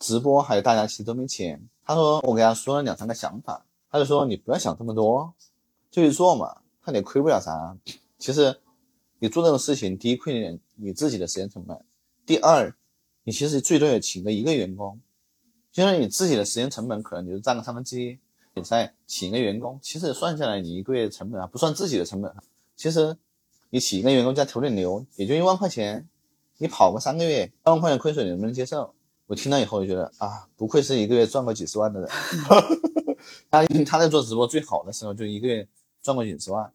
[0.00, 1.68] 直播还有大家其实都没钱。
[1.84, 5.32] 他说我给他说了两三个想法，他就说你不要想这么多，
[5.88, 7.76] 就去做嘛，看你亏不了啥。
[8.18, 8.60] 其实
[9.20, 11.80] 你做这种事情，第一亏你你自己的时间成本，
[12.26, 12.74] 第二
[13.22, 14.98] 你其实最多也请个一个员工，
[15.70, 18.18] 就像你自己的时间成本可能你就占个三分之一，
[18.54, 22.34] 你再请一个员工，其实算下来你一个月成本啊，不算自己的成本，
[22.74, 23.16] 其实
[23.70, 26.06] 你请一个员工加投点流，也就一万块钱，
[26.58, 28.92] 你跑个三个月，三万块钱亏损你能不能接受？
[29.26, 32.10] 我听了以后就觉得啊，不愧是一个月赚过几十万的人。
[33.48, 35.66] 他他在做直播最好的时候，就一个月
[36.02, 36.72] 赚过几十万，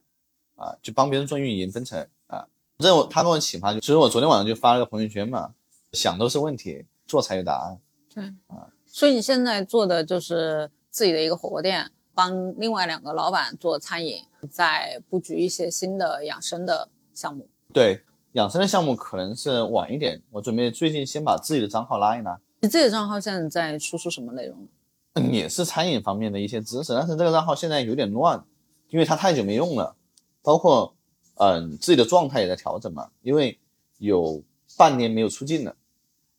[0.56, 2.48] 啊，就帮别人做运营分成啊。
[2.80, 5.54] 这我他跟我启发就，其实我昨天晚上就发了个朋友圈嘛，
[5.92, 7.78] 想都是问题，做才有答案。
[8.14, 17.48] 对啊所以你现在做的就是自己的一个火锅店，帮另外两个老板做餐饮，在布局一些新的养生的项目。
[17.74, 18.02] 对，
[18.32, 22.40] 养生的项目可能是晚一点，我准备最近先把自己的账号拉一拉。
[22.62, 24.68] 你自己的账号现在在输出什么内容？
[25.14, 28.44] 嗯也是餐饮方面的一些知识，但是这个账号现在有点乱，
[28.90, 29.96] 因为它太久没用了，
[30.42, 30.94] 包括
[31.36, 33.60] 嗯、自己的状态也在调整嘛，因为
[33.98, 34.42] 有
[34.78, 35.76] 半年没有出镜了，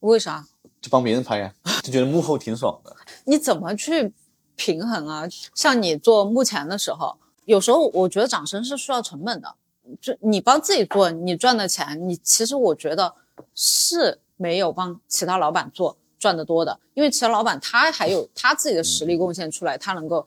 [0.01, 0.47] 为啥？
[0.81, 2.95] 就帮别人拍呀，就觉得幕后挺爽的。
[3.25, 4.13] 你怎么去
[4.57, 5.29] 平衡啊？
[5.55, 9.55] 像你做目前的时候，有时候我觉得掌声是需要成本的。
[10.01, 13.15] 就你帮自己做，你赚的钱，你其实我觉得
[13.55, 20.27] 是没有帮其他老板做赚得多的，因为其他老板他还有他自己的实力贡献出来，他能够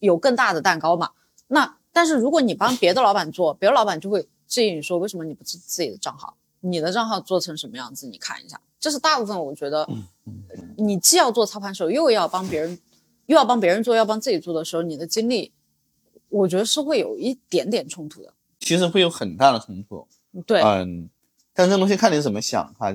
[0.00, 1.10] 有更大的蛋糕嘛。
[1.46, 6.36] 那但是如果你帮别的老板做，别的老板就会质疑你说，为什么你不自自己的账号？
[6.60, 8.08] 你的账号做成什么样子？
[8.08, 9.88] 你看一下，这是大部分我觉得，
[10.76, 12.76] 你既要做操盘手，又要帮别人，
[13.26, 15.52] 又要帮别人做，要帮自己做的时候，你的精力，
[16.28, 18.32] 我觉得是会有一点点冲突的。
[18.58, 20.06] 其实会有很大的冲突，
[20.46, 21.08] 对，嗯，
[21.52, 22.92] 但这东西看你怎么想哈。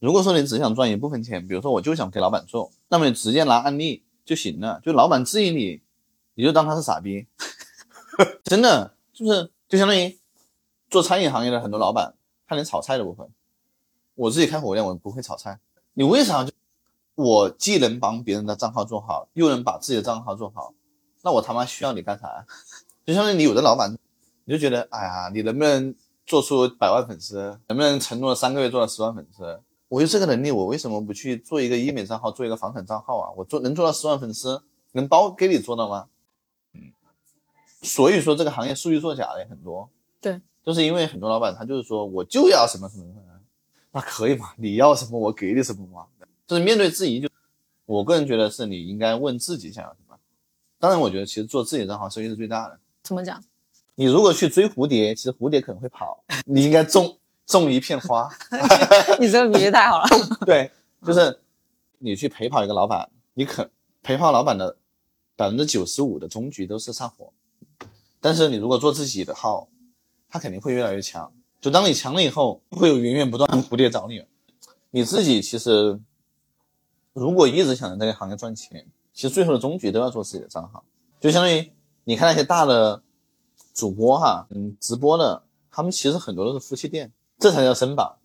[0.00, 5.80] 如果说你只想赚一部分钱，比如说我就想给老板做，那么你直接拿案例就行了，就老板质疑你，
[6.34, 7.26] 你就当他是傻逼，
[8.42, 10.18] 真的就是就相当于
[10.90, 12.14] 做餐饮行业的很多老板，
[12.48, 13.24] 他连炒菜都不会。
[14.14, 15.60] 我自己开火锅店，我不会炒菜，
[15.94, 16.52] 你为啥就
[17.14, 20.72] 我既能帮别人的账号做好，又能把自己的账号做好，
[21.22, 22.46] 那我他妈需要你干啥？
[23.04, 23.96] 就相当于你有的老板，
[24.44, 25.94] 你就觉得，哎呀，你能不能
[26.24, 27.58] 做出百万粉丝？
[27.68, 29.60] 能不能承诺三个月做到十万粉丝？
[29.88, 33.30] 我有这个能力，我为什么不去做一个医美账号，做一个房产账号啊？
[33.36, 36.06] 我做能做到十万粉丝，能包给你做到吗？
[36.72, 36.92] 嗯，
[37.82, 39.90] 所以说这个行业数据作假的也很多。
[40.20, 43.22] 对，就是因为很多老板他就是说我就要什么什么什么，
[43.90, 44.52] 那可以嘛？
[44.56, 46.06] 你要什么我给你什么嘛？
[46.52, 47.26] 就是面对质疑就，
[47.86, 50.14] 我个人觉得是你应该问自己想要什么。
[50.78, 52.78] 当然，我觉得其实做自己的账号收益是最大的。
[53.02, 53.42] 怎么讲？
[53.94, 58.28] 你如果去追蝴蝶，其实蝴蝶可能会跑，你应该种种一片花。
[59.18, 60.06] 你这个比喻太好了。
[60.44, 60.70] 对，
[61.06, 61.40] 就是
[61.96, 63.70] 你去陪跑一个老板，你可
[64.02, 64.76] 陪跑老板的
[65.34, 67.32] 百分之九十五的终局都是上火，
[68.20, 69.70] 但是你如果做自己的号，
[70.28, 71.32] 他肯定会越来越强。
[71.62, 74.22] 就当你强了以后，会有源源不断的蝴蝶找你。
[74.94, 75.98] 你自己其实
[77.12, 80.82] 如果一直想在这个行业赚钱，其实最后的终局都要做自己的账号，
[81.20, 81.70] 就相当于
[82.04, 83.02] 你看那些大的
[83.74, 88.16] 主播哈，嗯，直播的，他们其实很多都是夫妻店，这才叫身绑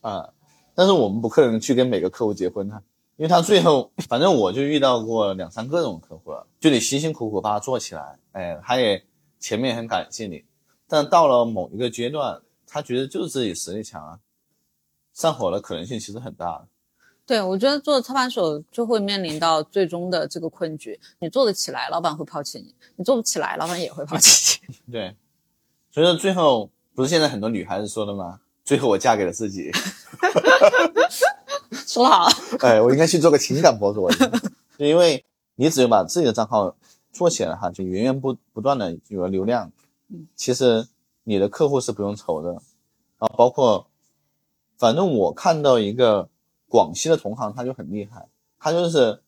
[0.00, 0.30] 啊。
[0.74, 2.82] 但是我们不可能去跟每个客户结婚哈，
[3.16, 9.04] 因为他最后，反正我就遇到过两三个这种客户了，就你辛辛苦苦把他做起来，哎，他也
[9.38, 10.44] 前面很感谢你，
[10.88, 14.18] 但到了某一个阶段，他觉得就是自己实力强啊，
[15.12, 16.66] 上火的可能性其实很大。
[17.24, 24.74] 对，我觉得做操盘手就会面临到最终的这个困局：你做得起来，老板会抛弃你；你做不起来，老板也会抛弃你。
[24.92, 25.16] 对，
[25.90, 28.40] 所以说最后不是现在很多女孩子说的吗？
[28.64, 29.70] 最后我嫁给了自己。
[31.86, 32.28] 说得好，
[32.60, 34.10] 哎，我应该去做个情感博主，
[34.76, 36.74] 就因为你只有把自己的账号
[37.12, 39.70] 做起来哈，就源源不不断的有了流量，
[40.34, 40.86] 其实
[41.24, 42.60] 你的客户是不用愁的
[43.18, 43.28] 啊。
[43.36, 43.86] 包括，
[44.76, 46.28] 反正我看到一个
[46.72, 48.26] 广西的同行，他就很厉害，
[48.58, 49.22] 他就是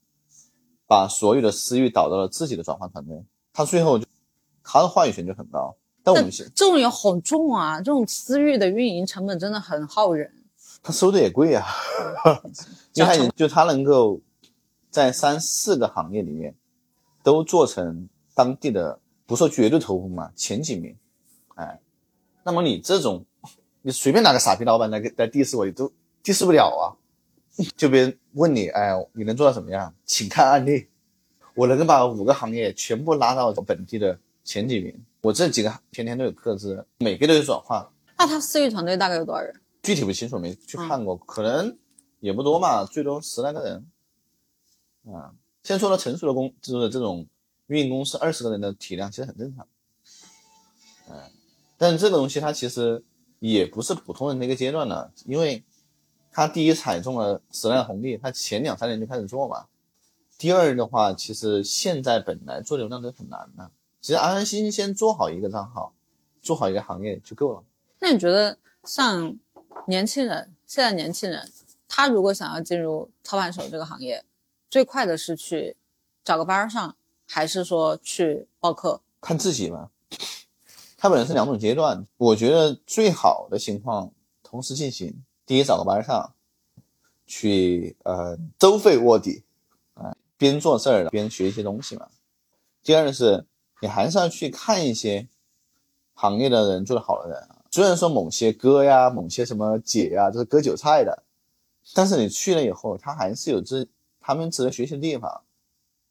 [0.87, 4.07] 把所有的私域导到了自己的转化团队，他最后就
[4.63, 5.77] 他的话语权就很高。
[6.03, 7.79] 但我们是这种也好重啊！
[7.79, 10.33] 这种私域的运营成本真的很耗人。
[10.83, 11.67] 他收的也贵啊，
[12.95, 14.21] 因为他就他能够
[14.91, 16.55] 在三四个行业里面
[17.23, 20.97] 都做成当地的不说绝对头部嘛，前几名，
[21.57, 21.79] 哎，
[22.43, 23.27] 那么你这种，
[23.83, 27.04] 你随便哪个傻逼老板来来 diss 我，你都 diss 不了啊。
[27.77, 29.95] 就别人问你，哎，你能做到什么样？
[30.05, 30.89] 请看案例，
[31.55, 34.93] 我能够把五个行业全部拉到本地的前几名。
[35.21, 37.91] 我这几个天天都有客资，每个都有转化。
[38.19, 39.55] 那他私域团队大概有多少人？
[39.85, 41.79] 具体不清楚，没去看过，可能
[42.19, 43.87] 也不多嘛，最多十来个人。
[45.15, 47.25] 啊，现在做到成熟的公，就是这种
[47.69, 49.67] 运营公司，二十个人的体量其实很正常。
[51.09, 51.17] 嗯，
[51.79, 53.05] 但是这个东西它其实
[53.39, 55.63] 也不是普通人的一个阶段了，因为。
[56.35, 59.67] 他第一踩中了时代的红利，他前两三年就开始做嘛。
[60.37, 63.71] 第二的话，其实现在本来做流量都很难的，
[64.01, 65.95] 其实安安心心先做好一个账号，
[66.43, 67.63] 做好一个行业就够了。
[68.01, 69.39] 那你觉得像
[69.87, 71.49] 年轻人，现在年轻人，
[71.87, 74.25] 他如果想要进入操盘手这个行业，
[74.69, 75.77] 最快的是去
[76.25, 76.97] 找个班上，
[77.29, 79.01] 还是说去报课？
[79.21, 79.89] 看自己吧。
[80.97, 84.11] 他本来是两种阶段，我觉得最好的情况
[84.43, 85.23] 同时进行。
[85.47, 86.33] 第一，找个班上，
[87.27, 89.45] 去呃收费卧底，
[89.93, 92.09] 啊，边做事儿边学一些东西嘛。
[92.83, 93.45] 第二是，
[93.83, 95.29] 你还是要去看一些
[96.15, 97.47] 行业的人做的好的人。
[97.71, 101.25] 虽然说某些哥呀、某些什么姐呀，都是割韭菜的，
[101.93, 103.87] 但是你去了以后，他还是有值
[104.21, 105.43] 他们值得学习的地方。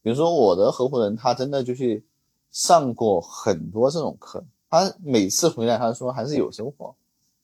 [0.04, 2.06] 比如说我的合伙人，他真的就去
[2.52, 6.96] 上过很多这种课，他每次回来，他说还是有收获，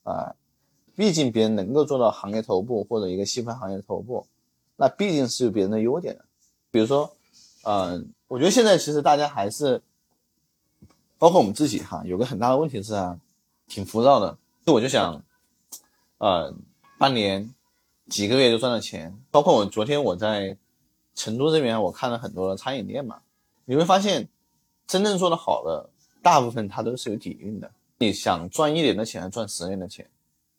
[0.03, 0.35] 啊。
[0.99, 4.27] 毕竟别人能够做到行业头部或者一个细分行业头部，
[4.75, 6.25] 那必定是有别人的优点的。
[6.71, 7.09] 比如说，
[7.63, 9.81] 嗯，我觉得现在其实大家还是，
[11.17, 13.17] 包括我们自己哈，有个很大的问题是啊，
[13.65, 14.37] 挺浮躁的。
[14.65, 15.23] 就我就想，
[16.17, 16.53] 呃，
[16.97, 17.49] 半年、
[18.09, 19.17] 几个月就赚到钱。
[19.31, 20.57] 包括我昨天我在
[21.15, 23.21] 成都这边，我看了很多的餐饮店嘛，
[23.63, 24.27] 你会发现，
[24.85, 25.89] 真正做的好的，
[26.21, 27.71] 大部分它都是有底蕴的。
[27.99, 30.05] 你想赚一年的钱，还赚十年的钱？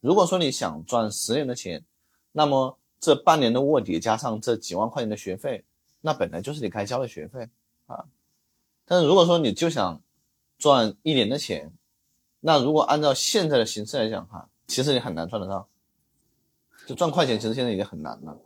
[0.01, 1.85] 如果说你想赚十年的钱，
[2.33, 5.65] 那么这半年的卧底加上这几万块钱的学费，
[6.01, 7.49] 那本来就是你该交的学费
[7.87, 8.05] 啊。
[8.87, 10.01] 但是如果说你就想
[10.59, 11.73] 赚一年的钱，
[12.41, 15.69] 那如果按照现在的形式来讲哈，其实你很难赚得到。
[16.87, 18.37] 就赚快钱，其实现在已经很难了。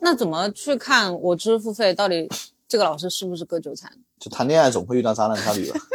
[0.00, 2.28] 那怎么去看我知识付费到底
[2.68, 3.90] 这个老师是不是割韭菜？
[4.18, 5.78] 就谈恋爱总会遇到渣男渣女吧。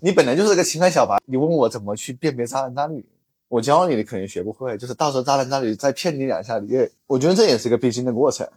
[0.00, 3.04] 你本来就是个情感小白，你问我怎么去辨别渣男渣女，
[3.48, 4.76] 我教你你肯定学不会。
[4.78, 8.48] 就是到时候渣男渣女再骗你两下，你也我觉得这也是一个必经的过程。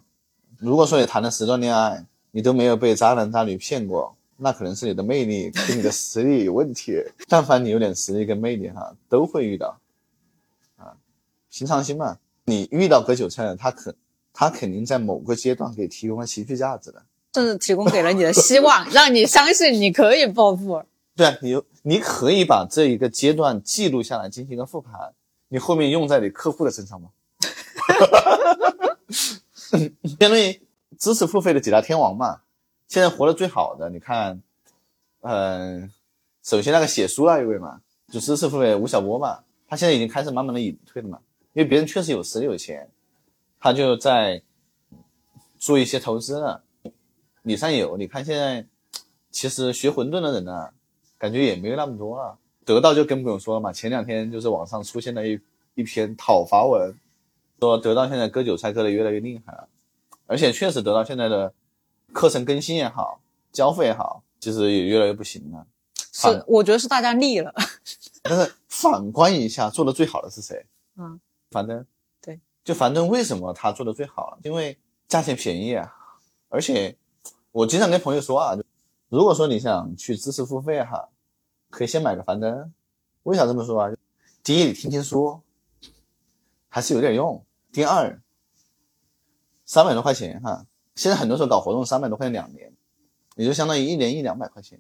[0.60, 6.94] 如果说你谈了十段恋爱，你都没有被渣男渣女骗过，那可能是你的魅力跟你的实力有问题。
[7.28, 9.80] 但凡你有点实力跟魅力哈，都会遇到。
[10.78, 10.94] 啊，
[11.50, 12.18] 平常心嘛。
[12.46, 13.96] 你遇到割韭菜的，他肯
[14.34, 17.02] 他肯定在某个阶段给提供了情绪价值的，
[17.34, 20.84] 甚至提供给了你的希望， 让你相信你可以暴富。
[21.14, 25.14] 对啊，你你可以把这一个阶段记录下来进行一个复盘，
[25.50, 27.10] 你后面用在你客户的身上吗？
[29.70, 30.62] 相当于
[30.98, 32.42] 知识付费的几大天王嘛，
[32.88, 34.42] 现在活得最好的，你看，
[35.22, 35.92] 嗯，
[36.42, 41.20] 首先那个写书那一位嘛，就知识付费吴晓波嘛，他现在已经开始慢慢的隐退了嘛，
[41.54, 42.90] 因为别人确实有实力有钱，
[43.60, 44.42] 他就在
[45.60, 46.64] 做一些投资了。
[47.44, 48.66] 李善友，你看现在
[49.30, 50.70] 其实学混沌的人呢。
[51.22, 53.72] 感觉也没有那么多了，得到就更不用说了嘛。
[53.72, 55.40] 前两天就是网上出现了一
[55.76, 56.92] 一篇讨伐文，
[57.60, 59.68] 说得到现在割韭菜割的越来越厉害了，
[60.26, 61.54] 而且确实得到现在的
[62.12, 65.68] 课程更新也好，交付也好，其实也越来越不行了。
[66.12, 67.54] 是，我觉得是大家腻了。
[68.24, 70.66] 但是反观一下，做的最好的是谁？
[70.98, 71.20] 嗯，
[71.52, 71.86] 樊登。
[72.20, 74.40] 对，就樊登为什么他做的最好了？
[74.42, 74.76] 因为
[75.08, 75.94] 价钱便宜啊，
[76.50, 76.98] 而且
[77.52, 78.58] 我经常跟朋友说啊。
[79.12, 81.10] 如果说你想去知识付费哈，
[81.72, 82.72] 可以先买个樊登。
[83.24, 83.92] 为啥这么说啊？
[84.44, 85.42] 第一，你听听书，
[86.70, 87.44] 还是有点用。
[87.72, 88.22] 第二，
[89.66, 92.72] 三百多块钱哈，现在很多时候搞活动三百多块钱两年，
[93.36, 94.80] 也就相当于一年一两百块钱。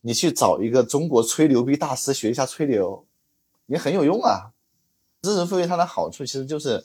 [0.00, 3.04] 你去找一个中国吹牛逼大师学一下吹牛，
[3.66, 4.52] 也很有用啊。
[5.22, 6.82] 知识付费它的好处其实就是，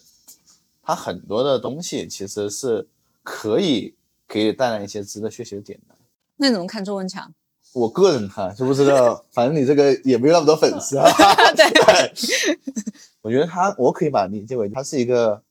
[0.81, 2.87] 它很多的东西其实是
[3.23, 3.95] 可以
[4.27, 5.95] 给你带来一些值得学习的点的。
[6.35, 7.33] 那你怎么看周文强？
[7.75, 11.05] 我个人看就不知道， 反正你这个也没有那么多粉丝啊。
[11.53, 12.13] 对，
[13.21, 15.41] 我觉得他，我可以把理解为他是一个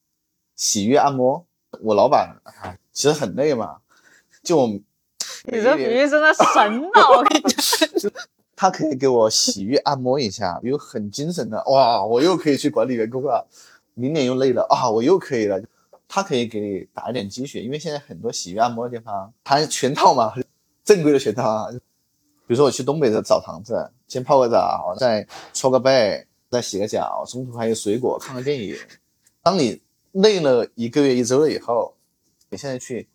[0.57, 1.45] 洗浴按摩。
[1.83, 2.35] 我老板
[2.95, 3.77] 其实很累嘛，
[4.43, 4.81] 就我你
[5.51, 8.11] 这比喻真的神了，我跟你讲。
[8.57, 13.47] 他可以给我洗浴按摩一下，又很精神的哇，我又可以去管理员工了。
[13.93, 15.61] 明年又累了啊，我又可以了。
[16.09, 20.33] 他可以给你打一点鸡血，因为现在很多洗浴按摩的地方，它全套嘛，
[20.85, 21.69] 正规的全套啊。
[22.47, 28.77] 比如说我去东北的澡堂子，先泡个澡，再搓个背，再洗个脚，中途还有水果，看个电影。
[29.43, 29.81] 当你
[30.13, 31.95] 累了一个月、一周了以后，
[32.51, 33.09] 你现在去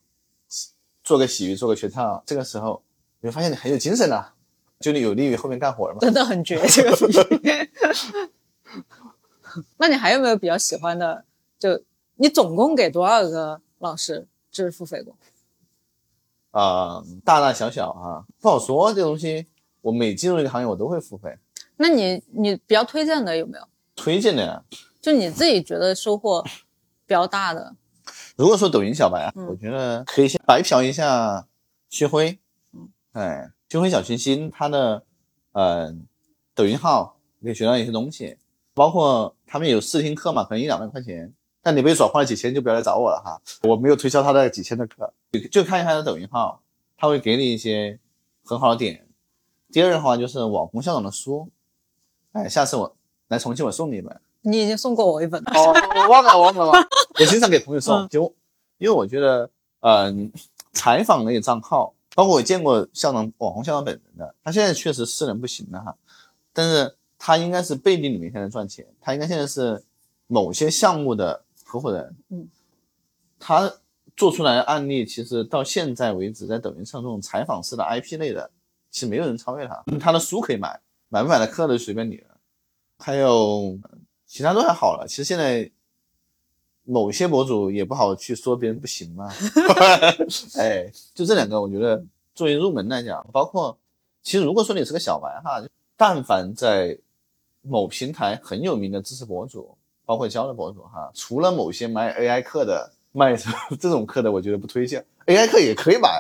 [1.03, 2.81] 做个洗浴、做个全套，这个时候
[3.21, 4.33] 你会发现你很有精神了，
[4.79, 5.99] 就你有利于后面干活了嘛。
[6.05, 7.05] 真的很绝这个比
[7.43, 7.69] 喻。
[9.77, 11.23] 那你还有没有比较喜欢的？
[11.57, 11.81] 就
[12.15, 15.15] 你总共给多少个老师就是付费过？
[16.51, 18.93] 啊、大大小小啊，不好说。
[18.93, 19.45] 这东西
[19.81, 21.37] 我每进入一个行业，我都会付费。
[21.77, 23.63] 那你你比较推荐的有没有？
[23.95, 24.63] 推荐的呀，
[25.01, 27.75] 就你自己觉得收获比较大的？
[28.35, 31.45] 如果说抖音小白啊，嗯我觉得可以先白嫖一下
[31.89, 32.39] 薛辉，
[32.73, 35.03] 嗯哎，薛辉小清新他的
[35.51, 35.93] 呃
[36.55, 38.37] 抖音号可以学到一些东西，
[38.73, 46.61] 包括他们有试听课嘛，可能一两万块钱，但你被转换了几千就不要来找我了哈，我没有推销他的几千的课，就就看一下他的抖音号，
[46.97, 47.99] 他会给你一些
[48.43, 49.05] 很好的点。
[49.71, 51.49] 第二的话就是网红校长的书，
[52.31, 52.95] 哎，下次我
[53.27, 54.19] 来重庆我送你一本。
[54.41, 55.51] 你已经送过我一本了。
[55.53, 56.87] 哦，我忘了，我忘了，忘了
[57.19, 58.33] 我经常给朋友送，嗯就
[58.77, 59.49] 因为我觉得，
[59.81, 60.31] 嗯、
[60.71, 65.95] 采访类账号，包括我见过校长网红校长本人的，他现在确实私人不行了哈，
[66.53, 69.83] 但是他应该是背地里面现在赚钱，他应该现在是
[70.27, 72.47] 某些项目的合伙人，嗯，
[73.37, 73.71] 他
[74.17, 78.49] 做出来的案例，其实到现在为止，在抖音上这种采访式的 IP 类的，
[78.89, 82.37] 其实没有人超越他，他的书可以买，买不买的课都随便你了，
[82.97, 83.77] 还有。
[84.31, 85.07] 其他都还好了。
[85.07, 85.71] 其实现在
[86.83, 89.27] 某些博主也不好去说别人不行嘛。
[90.53, 92.05] 哎，就这两个，我觉得
[92.35, 93.75] 作为入门来讲，包括
[94.21, 95.59] 其实如果说你是个小白哈，
[95.97, 96.95] 但凡在
[97.63, 99.75] 某平台很有名的知识博主，
[100.09, 103.35] 包括教的博主哈，除了某些卖 AI 课的、卖
[103.79, 105.05] 这种课的，我觉得不推荐。
[105.27, 106.19] AI 课也可以买，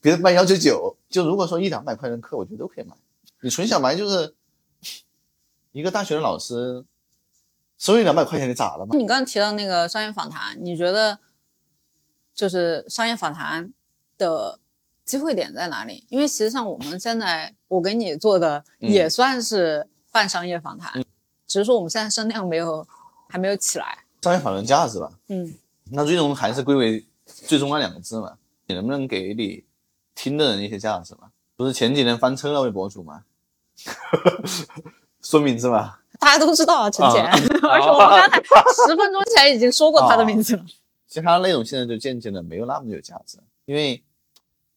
[0.00, 2.94] 别人卖幺九九，就如果说一两百块钱的课，我觉得都可以买。
[3.40, 4.32] 你纯想白就是
[5.72, 6.84] 一个大学的老师。
[7.76, 8.96] 收你两百块钱，你咋了嘛？
[8.96, 11.18] 你刚刚提到那个商业访谈，你觉得
[12.32, 13.72] 就是商业访谈
[14.16, 14.60] 的
[15.04, 16.06] 机会点在哪里？
[16.08, 21.04] 因为实际上我们现在我给你做的也算是半商业访谈，嗯、
[21.48, 22.86] 只是说我们现在声量没有
[23.28, 23.98] 还没有起来。
[24.22, 25.54] 商业讨论价值吧，嗯，
[25.90, 29.62] 那最终还是归为最终那两个字嘛，你能不能给你
[30.14, 31.30] 听的人一些价值嘛？
[31.56, 33.24] 不是前几年翻车那位博主吗？
[35.20, 36.00] 说名字吧。
[36.18, 37.30] 大家都知道啊，陈姐，啊
[37.68, 38.36] 而且我们刚才
[38.86, 40.64] 十分钟前已经说过他的名字了。
[41.06, 44.02] 其实他的内容现在就渐渐的没有那么有价值，因为，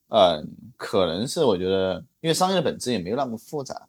[0.09, 0.43] 呃，
[0.75, 3.87] 可能是我觉得，因为商业的本质也没有那么复杂。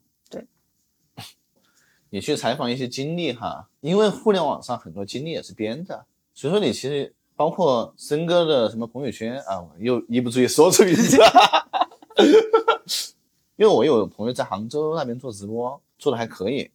[2.10, 6.04] 你去采访一些经历哈，因为互联网上很多经历也是编的，
[6.34, 11.68] 所以说你其实包括森哥的什么朋友圈啊，我又一不注意说出名字了，
[13.56, 16.70] 因为我有朋友在杭州那边做直播，做的还可以。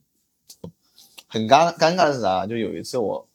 [1.27, 2.45] 很尴尴尬的是啥？
[2.45, 3.27] 就有一次我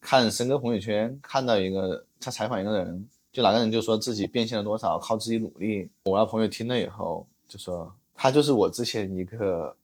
[0.00, 5.88] 看森哥朋友圈，看到一个他采访一个人，就哪个人就说自己变现了多少，靠自己努力。
[6.04, 9.74] 我那朋友听了以后就说，他就是我之前一个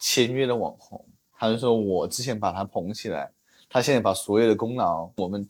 [0.00, 3.30] 签约的网红，他就说我之前把他捧起来，
[3.68, 5.48] 他现在把所有的功劳，我们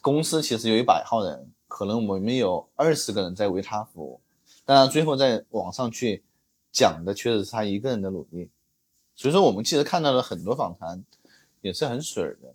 [0.00, 4.20] 公司其实有一百号人，可能我们有二十个人在为他服务，
[4.64, 6.22] 但他最后在网上去
[6.72, 8.50] 讲的确实是他一个人的努力。
[9.14, 11.02] 所以说，我们其实看到了很多访谈，
[11.60, 12.54] 也是很水的，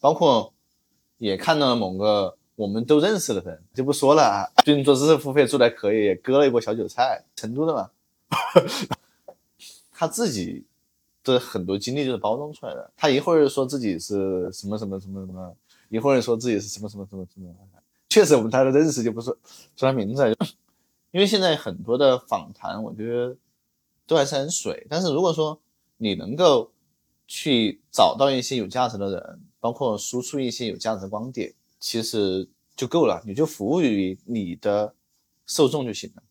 [0.00, 0.52] 包括
[1.18, 4.50] 也看到了某个我们都认识的人，就不说了啊。
[4.64, 7.90] 最近做知识付费做的还可以，割了一波小韭菜，成都的嘛。
[10.00, 10.64] 他自己
[11.22, 12.90] 的很多经历就是包装出来的。
[12.96, 15.54] 他一会儿说自己是什么什么什么什么，
[15.90, 17.54] 一会儿说自己是什么什么什么什么。
[18.08, 19.36] 确实，我们他的认识就不是说
[19.76, 20.26] 他名字，
[21.10, 23.36] 因为现在很多的访谈，我觉得
[24.06, 24.86] 都还是很水。
[24.88, 25.60] 但是如果说
[25.98, 26.72] 你能够
[27.26, 34.94] 去找到一些有价值的人，包括输出一些有价值的观点，其实就够了，你就服务于你的
[35.44, 36.22] 受众就行了。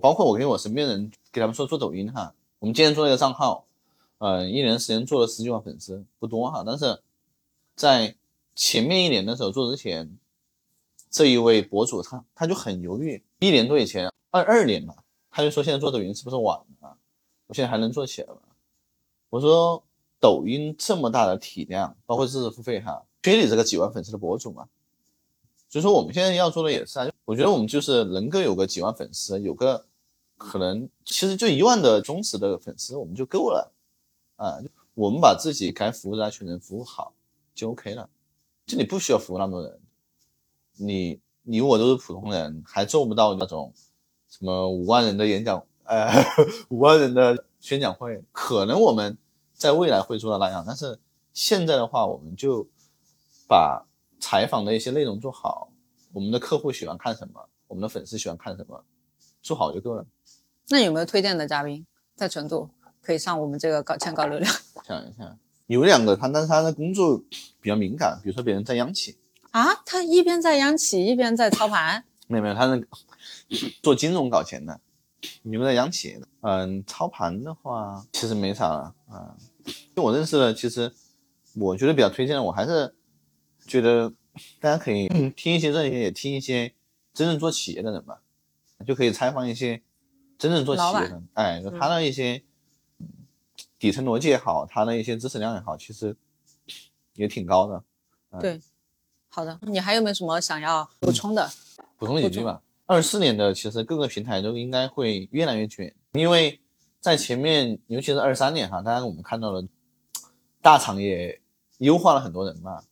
[0.00, 3.66] 包括我跟我身边人给他们说做抖音哈，我们今天做了一个账号，
[4.18, 7.00] 呃，一年时间做了十几万粉丝，不多哈，但是
[7.76, 8.16] 在
[8.56, 10.18] 前面一年的时候做之前，
[11.08, 14.96] 这一位博主他他就很犹豫，一年多以前，二二年嘛，
[15.30, 16.96] 他就说现在做抖音是不是晚了？
[17.46, 18.40] 我现在还能做起来吗？
[19.30, 19.80] 我说
[20.18, 24.68] 抖音这么大的体量，包括知识付费哈，缺你这个几万粉丝的博主嘛。
[25.68, 29.86] 所以说我们现在要做的也是啊，我觉得我们就是能够有个几万粉丝，有个
[30.38, 33.70] 可能其实就一万的忠实的粉丝我们就够了
[34.36, 34.56] 啊。
[34.94, 37.12] 我们把自己该服务的那群人服务好
[37.54, 38.08] 就 OK 了。
[38.66, 39.80] 就你不需要服务那么多人，
[40.76, 43.72] 你你我都是普通人，还做不到那种
[44.28, 46.06] 什么五万人的演讲，呃，
[46.68, 49.16] 五万人的宣讲会，可能我们
[49.54, 50.98] 在未来会做到那样，但是
[51.32, 52.68] 现在的话，我们就
[53.48, 53.86] 把
[54.20, 55.70] 采访的一些内容做好，
[56.12, 58.84] 我们的客户喜欢看什么，我们的粉丝喜欢看什么，
[59.40, 60.04] 做好就够了。
[60.70, 62.68] 那有没有推荐的嘉宾在成都
[63.00, 64.54] 可以上我们这个搞钱搞流量
[64.86, 67.18] 想一下，有两个他，但是他的工作
[67.60, 69.16] 比较敏感，比如说别人在央企，
[69.50, 69.74] 啊？
[69.86, 72.88] 他一边在央企一边在操盘，没有没有，他是
[73.82, 74.80] 做金融搞钱的，
[75.42, 79.36] 你们在央企，嗯，操盘的话其实没啥了啊。
[79.94, 80.92] 就我认识的，其实
[81.54, 82.94] 我觉得比较推荐的，我还是
[83.66, 84.12] 觉得
[84.60, 86.72] 大家可以听一些这些，也听一些
[87.12, 88.20] 真正做企业的人吧，
[88.86, 89.82] 就可以采访一些
[90.38, 92.42] 真正做企业哎，就他的一些
[92.98, 93.08] 嗯
[93.78, 96.16] 底层逻辑也好，他的一些知识量也好，其实
[97.14, 97.82] 也挺高的。
[98.40, 98.60] 对，
[99.28, 101.50] 好的，你还有没有什么想要补充的？
[101.98, 102.62] 补充几句吧。
[102.86, 106.60] 二四年的其实各个平台都应该会越来越卷，因为
[107.00, 109.62] 在前面，尤其是二三年哈，当然我们看到了
[110.62, 111.40] 大厂也
[111.78, 112.82] 优化了很多人嘛，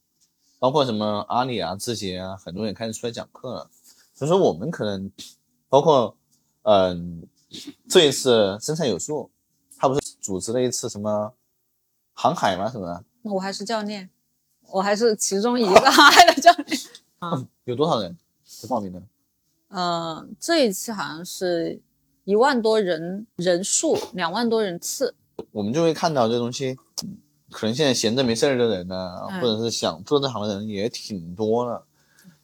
[0.58, 3.70] 包括什么阿里啊、字节啊，很多人开始出来讲课了。
[4.14, 5.10] 所以说我们可能
[5.68, 6.16] 包括
[6.68, 7.22] 嗯、
[7.88, 9.30] 这一次生产有素，
[9.78, 11.32] 他不是组织了一次什么
[12.14, 12.70] 航海吗？
[12.70, 13.04] 什么的？
[13.22, 14.08] 那我还是教练，
[14.70, 16.80] 我还是其中一个航海的教练。
[17.64, 19.02] 有多少人是报名的？
[19.68, 21.80] 嗯、这一次好像是
[22.24, 25.14] 一万多人人数，两万多人次。
[25.50, 27.18] 我们就会看到这东西，嗯
[27.50, 31.84] 可能现在闲着没事儿的人呢，嗯或者是想做这行的人也挺多了。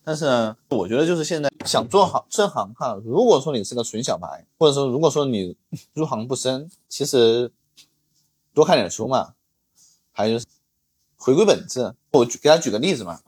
[0.05, 5.57] 但是呢，我觉得就是现在想做好这行哈，如果说你是个纯小白，或者说如果说你
[5.95, 7.53] 入行不深，其实
[8.53, 9.35] 多看点书嘛，
[10.11, 10.47] 还有就是
[11.17, 11.95] 回归本质。
[12.11, 13.21] 我举给大家举个例子嘛，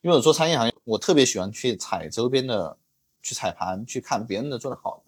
[0.00, 2.78] 因为我做餐饮行业，我特别喜欢去踩周边的，
[3.22, 5.02] 去踩盘，去看别人的做的好的。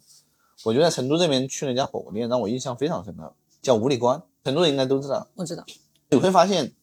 [0.65, 5.27] 我觉得在成都这边去了一家火锅店，让我印象非常深刻，叫五里关，成都人应该都知道。
[5.37, 5.65] 我知道，
[6.11, 6.75] 你会发现，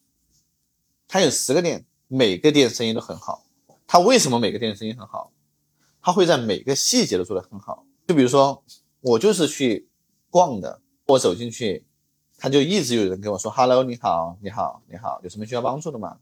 [1.08, 3.43] 它有十个店，每个店生意都很好。
[3.94, 5.32] 他为什么每个店生意很好？
[6.02, 7.86] 他会在每个细节都做得很好。
[8.08, 8.64] 就比如说，
[9.02, 9.88] 我就是去
[10.32, 11.86] 逛的，我走进去，
[12.40, 16.18] 他就一直有人跟我说 “hello，你好，你好，你好，有什么需要帮助的吗？”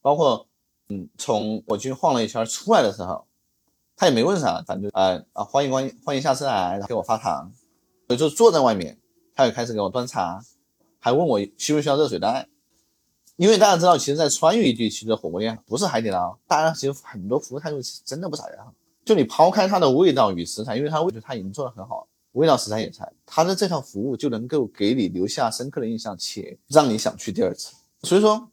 [0.00, 0.48] 包括，
[0.88, 3.26] 嗯，从我进去晃了一圈出来的时候，
[3.94, 7.52] 他也没问啥，反正啊啊，欢迎欢迎欢迎下次来，然后给我发糖，
[8.08, 8.98] 我就坐在外面，
[9.34, 10.42] 他也开始给我端茶，
[10.98, 12.48] 还问我需不需要热水袋。
[13.36, 18.74] 因为大家知道，其实，在川渝地区的火锅店不是海底捞，大家其实很多服务态度其实真的不咋样。
[19.04, 27.74] 就你抛开它的味道与食材，因为它味道它已经做得很好，味道食材也菜，它的这套服务就能够给你留下深刻的印象，且让你想去第二次。
[28.04, 28.48] 所以说，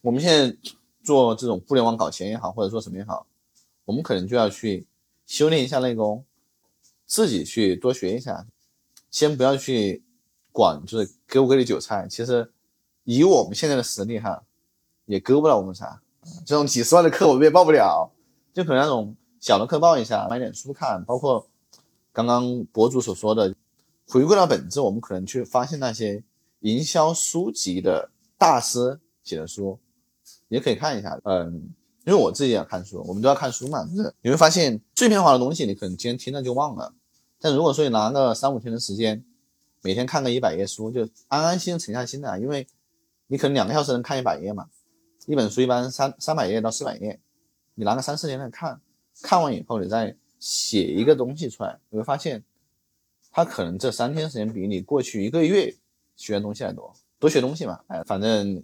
[0.00, 0.56] 我们现在
[1.04, 3.24] 做这种互联网搞钱也好，或者说什么也好，
[3.84, 4.88] 我们可能就要去
[5.24, 6.24] 修炼一下内功，
[7.06, 8.44] 自己去多学一下，
[9.08, 10.02] 先不要去
[10.50, 12.50] 管就是给不给你韭菜，其实。
[13.04, 14.42] 以我们现在的实力哈，
[15.06, 16.00] 也割不了我们啥。
[16.46, 18.10] 这种几十万的课我们也报不了，
[18.54, 21.04] 就可能那种小的课报一下，买点书看。
[21.04, 21.46] 包括
[22.12, 23.54] 刚刚博主所说的，
[24.08, 26.24] 回归到本质，我们可能去发现那些
[26.60, 29.78] 营销书籍的大师写的书，
[30.48, 31.20] 也可以看一下。
[31.24, 31.52] 嗯，
[32.06, 33.84] 因为我自己也看书，我们都要看书嘛。
[33.84, 36.94] 就是你会发现碎片化的东西，你可能今天听了就忘了。
[37.38, 39.22] 但如果说你拿个三五天的时间，
[39.82, 42.66] 每天看个一百页书，就安安心心沉下心来，因为。
[43.26, 44.68] 你可能两个小时能看一百页嘛，
[45.26, 47.18] 一本书一般三三百页到四百页，
[47.74, 48.80] 你拿个三四天来看，
[49.22, 52.44] 看完以后你再写一个东西出来，你会发现，
[53.32, 55.74] 他可能这三天时间比你过去一个月
[56.16, 58.62] 学的东西还多，多学东西嘛，哎，反正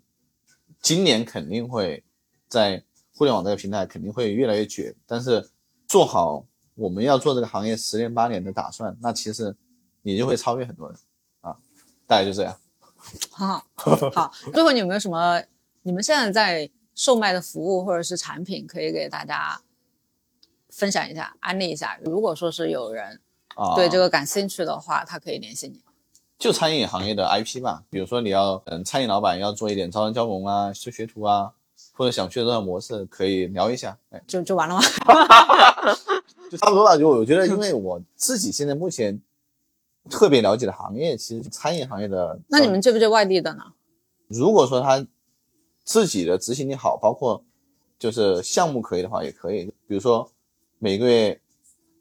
[0.83, 2.05] 今年肯定会
[2.49, 2.83] 在
[3.15, 5.51] 互联网这个平台肯定会越来越卷，但是
[5.89, 9.57] 做好我们要做这个行业十年八年的打算，那其实
[10.03, 10.99] 你就会超越很多人
[11.41, 11.57] 啊，
[12.07, 12.57] 大概就这样。
[13.31, 13.65] 好
[14.15, 15.43] 好，最后你有没有什么
[15.83, 19.61] 你们现在在售卖的服务或者是产品可以给大家
[20.71, 21.99] 分享一下、安利一下？
[22.05, 23.21] 如果说是有人
[23.57, 25.83] 啊，对这个感兴趣的话，他可以联系你。
[26.39, 31.53] 就餐饮行业的 IP 吧，比如说你要嗯，餐饮老板要做一点招商加盟啊，修学徒啊，
[31.93, 34.81] 或者想学这种模式，可以聊一下，哎，就就完了吗？
[36.51, 36.99] 就差不多了。
[36.99, 39.21] 就我觉得，因为我自己现在目前
[40.09, 42.41] 特别了解的行业，其实餐饮行业的。
[42.49, 43.63] 那你们接不接外地的呢？
[44.29, 45.07] 如果说他
[45.85, 47.45] 自己的执行力好，包括
[47.99, 49.67] 就是项目可以的话，也可以。
[49.87, 50.31] 比如说
[50.79, 51.41] 每个月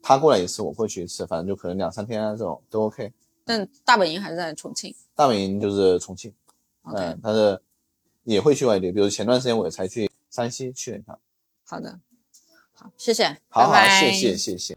[0.02, 3.12] 他过来一次，我过去一次，反正就可能两三天啊，这种都 OK。
[3.44, 4.94] 但大本营还是在重庆。
[5.14, 6.32] 大本营就是重庆
[6.84, 7.60] 嗯，但是
[8.24, 11.18] 也会去外地，比如前段时间我才去山西去了一趟。
[11.66, 11.98] 好的，
[12.72, 14.76] 好，谢谢，好好，拜拜谢谢谢谢。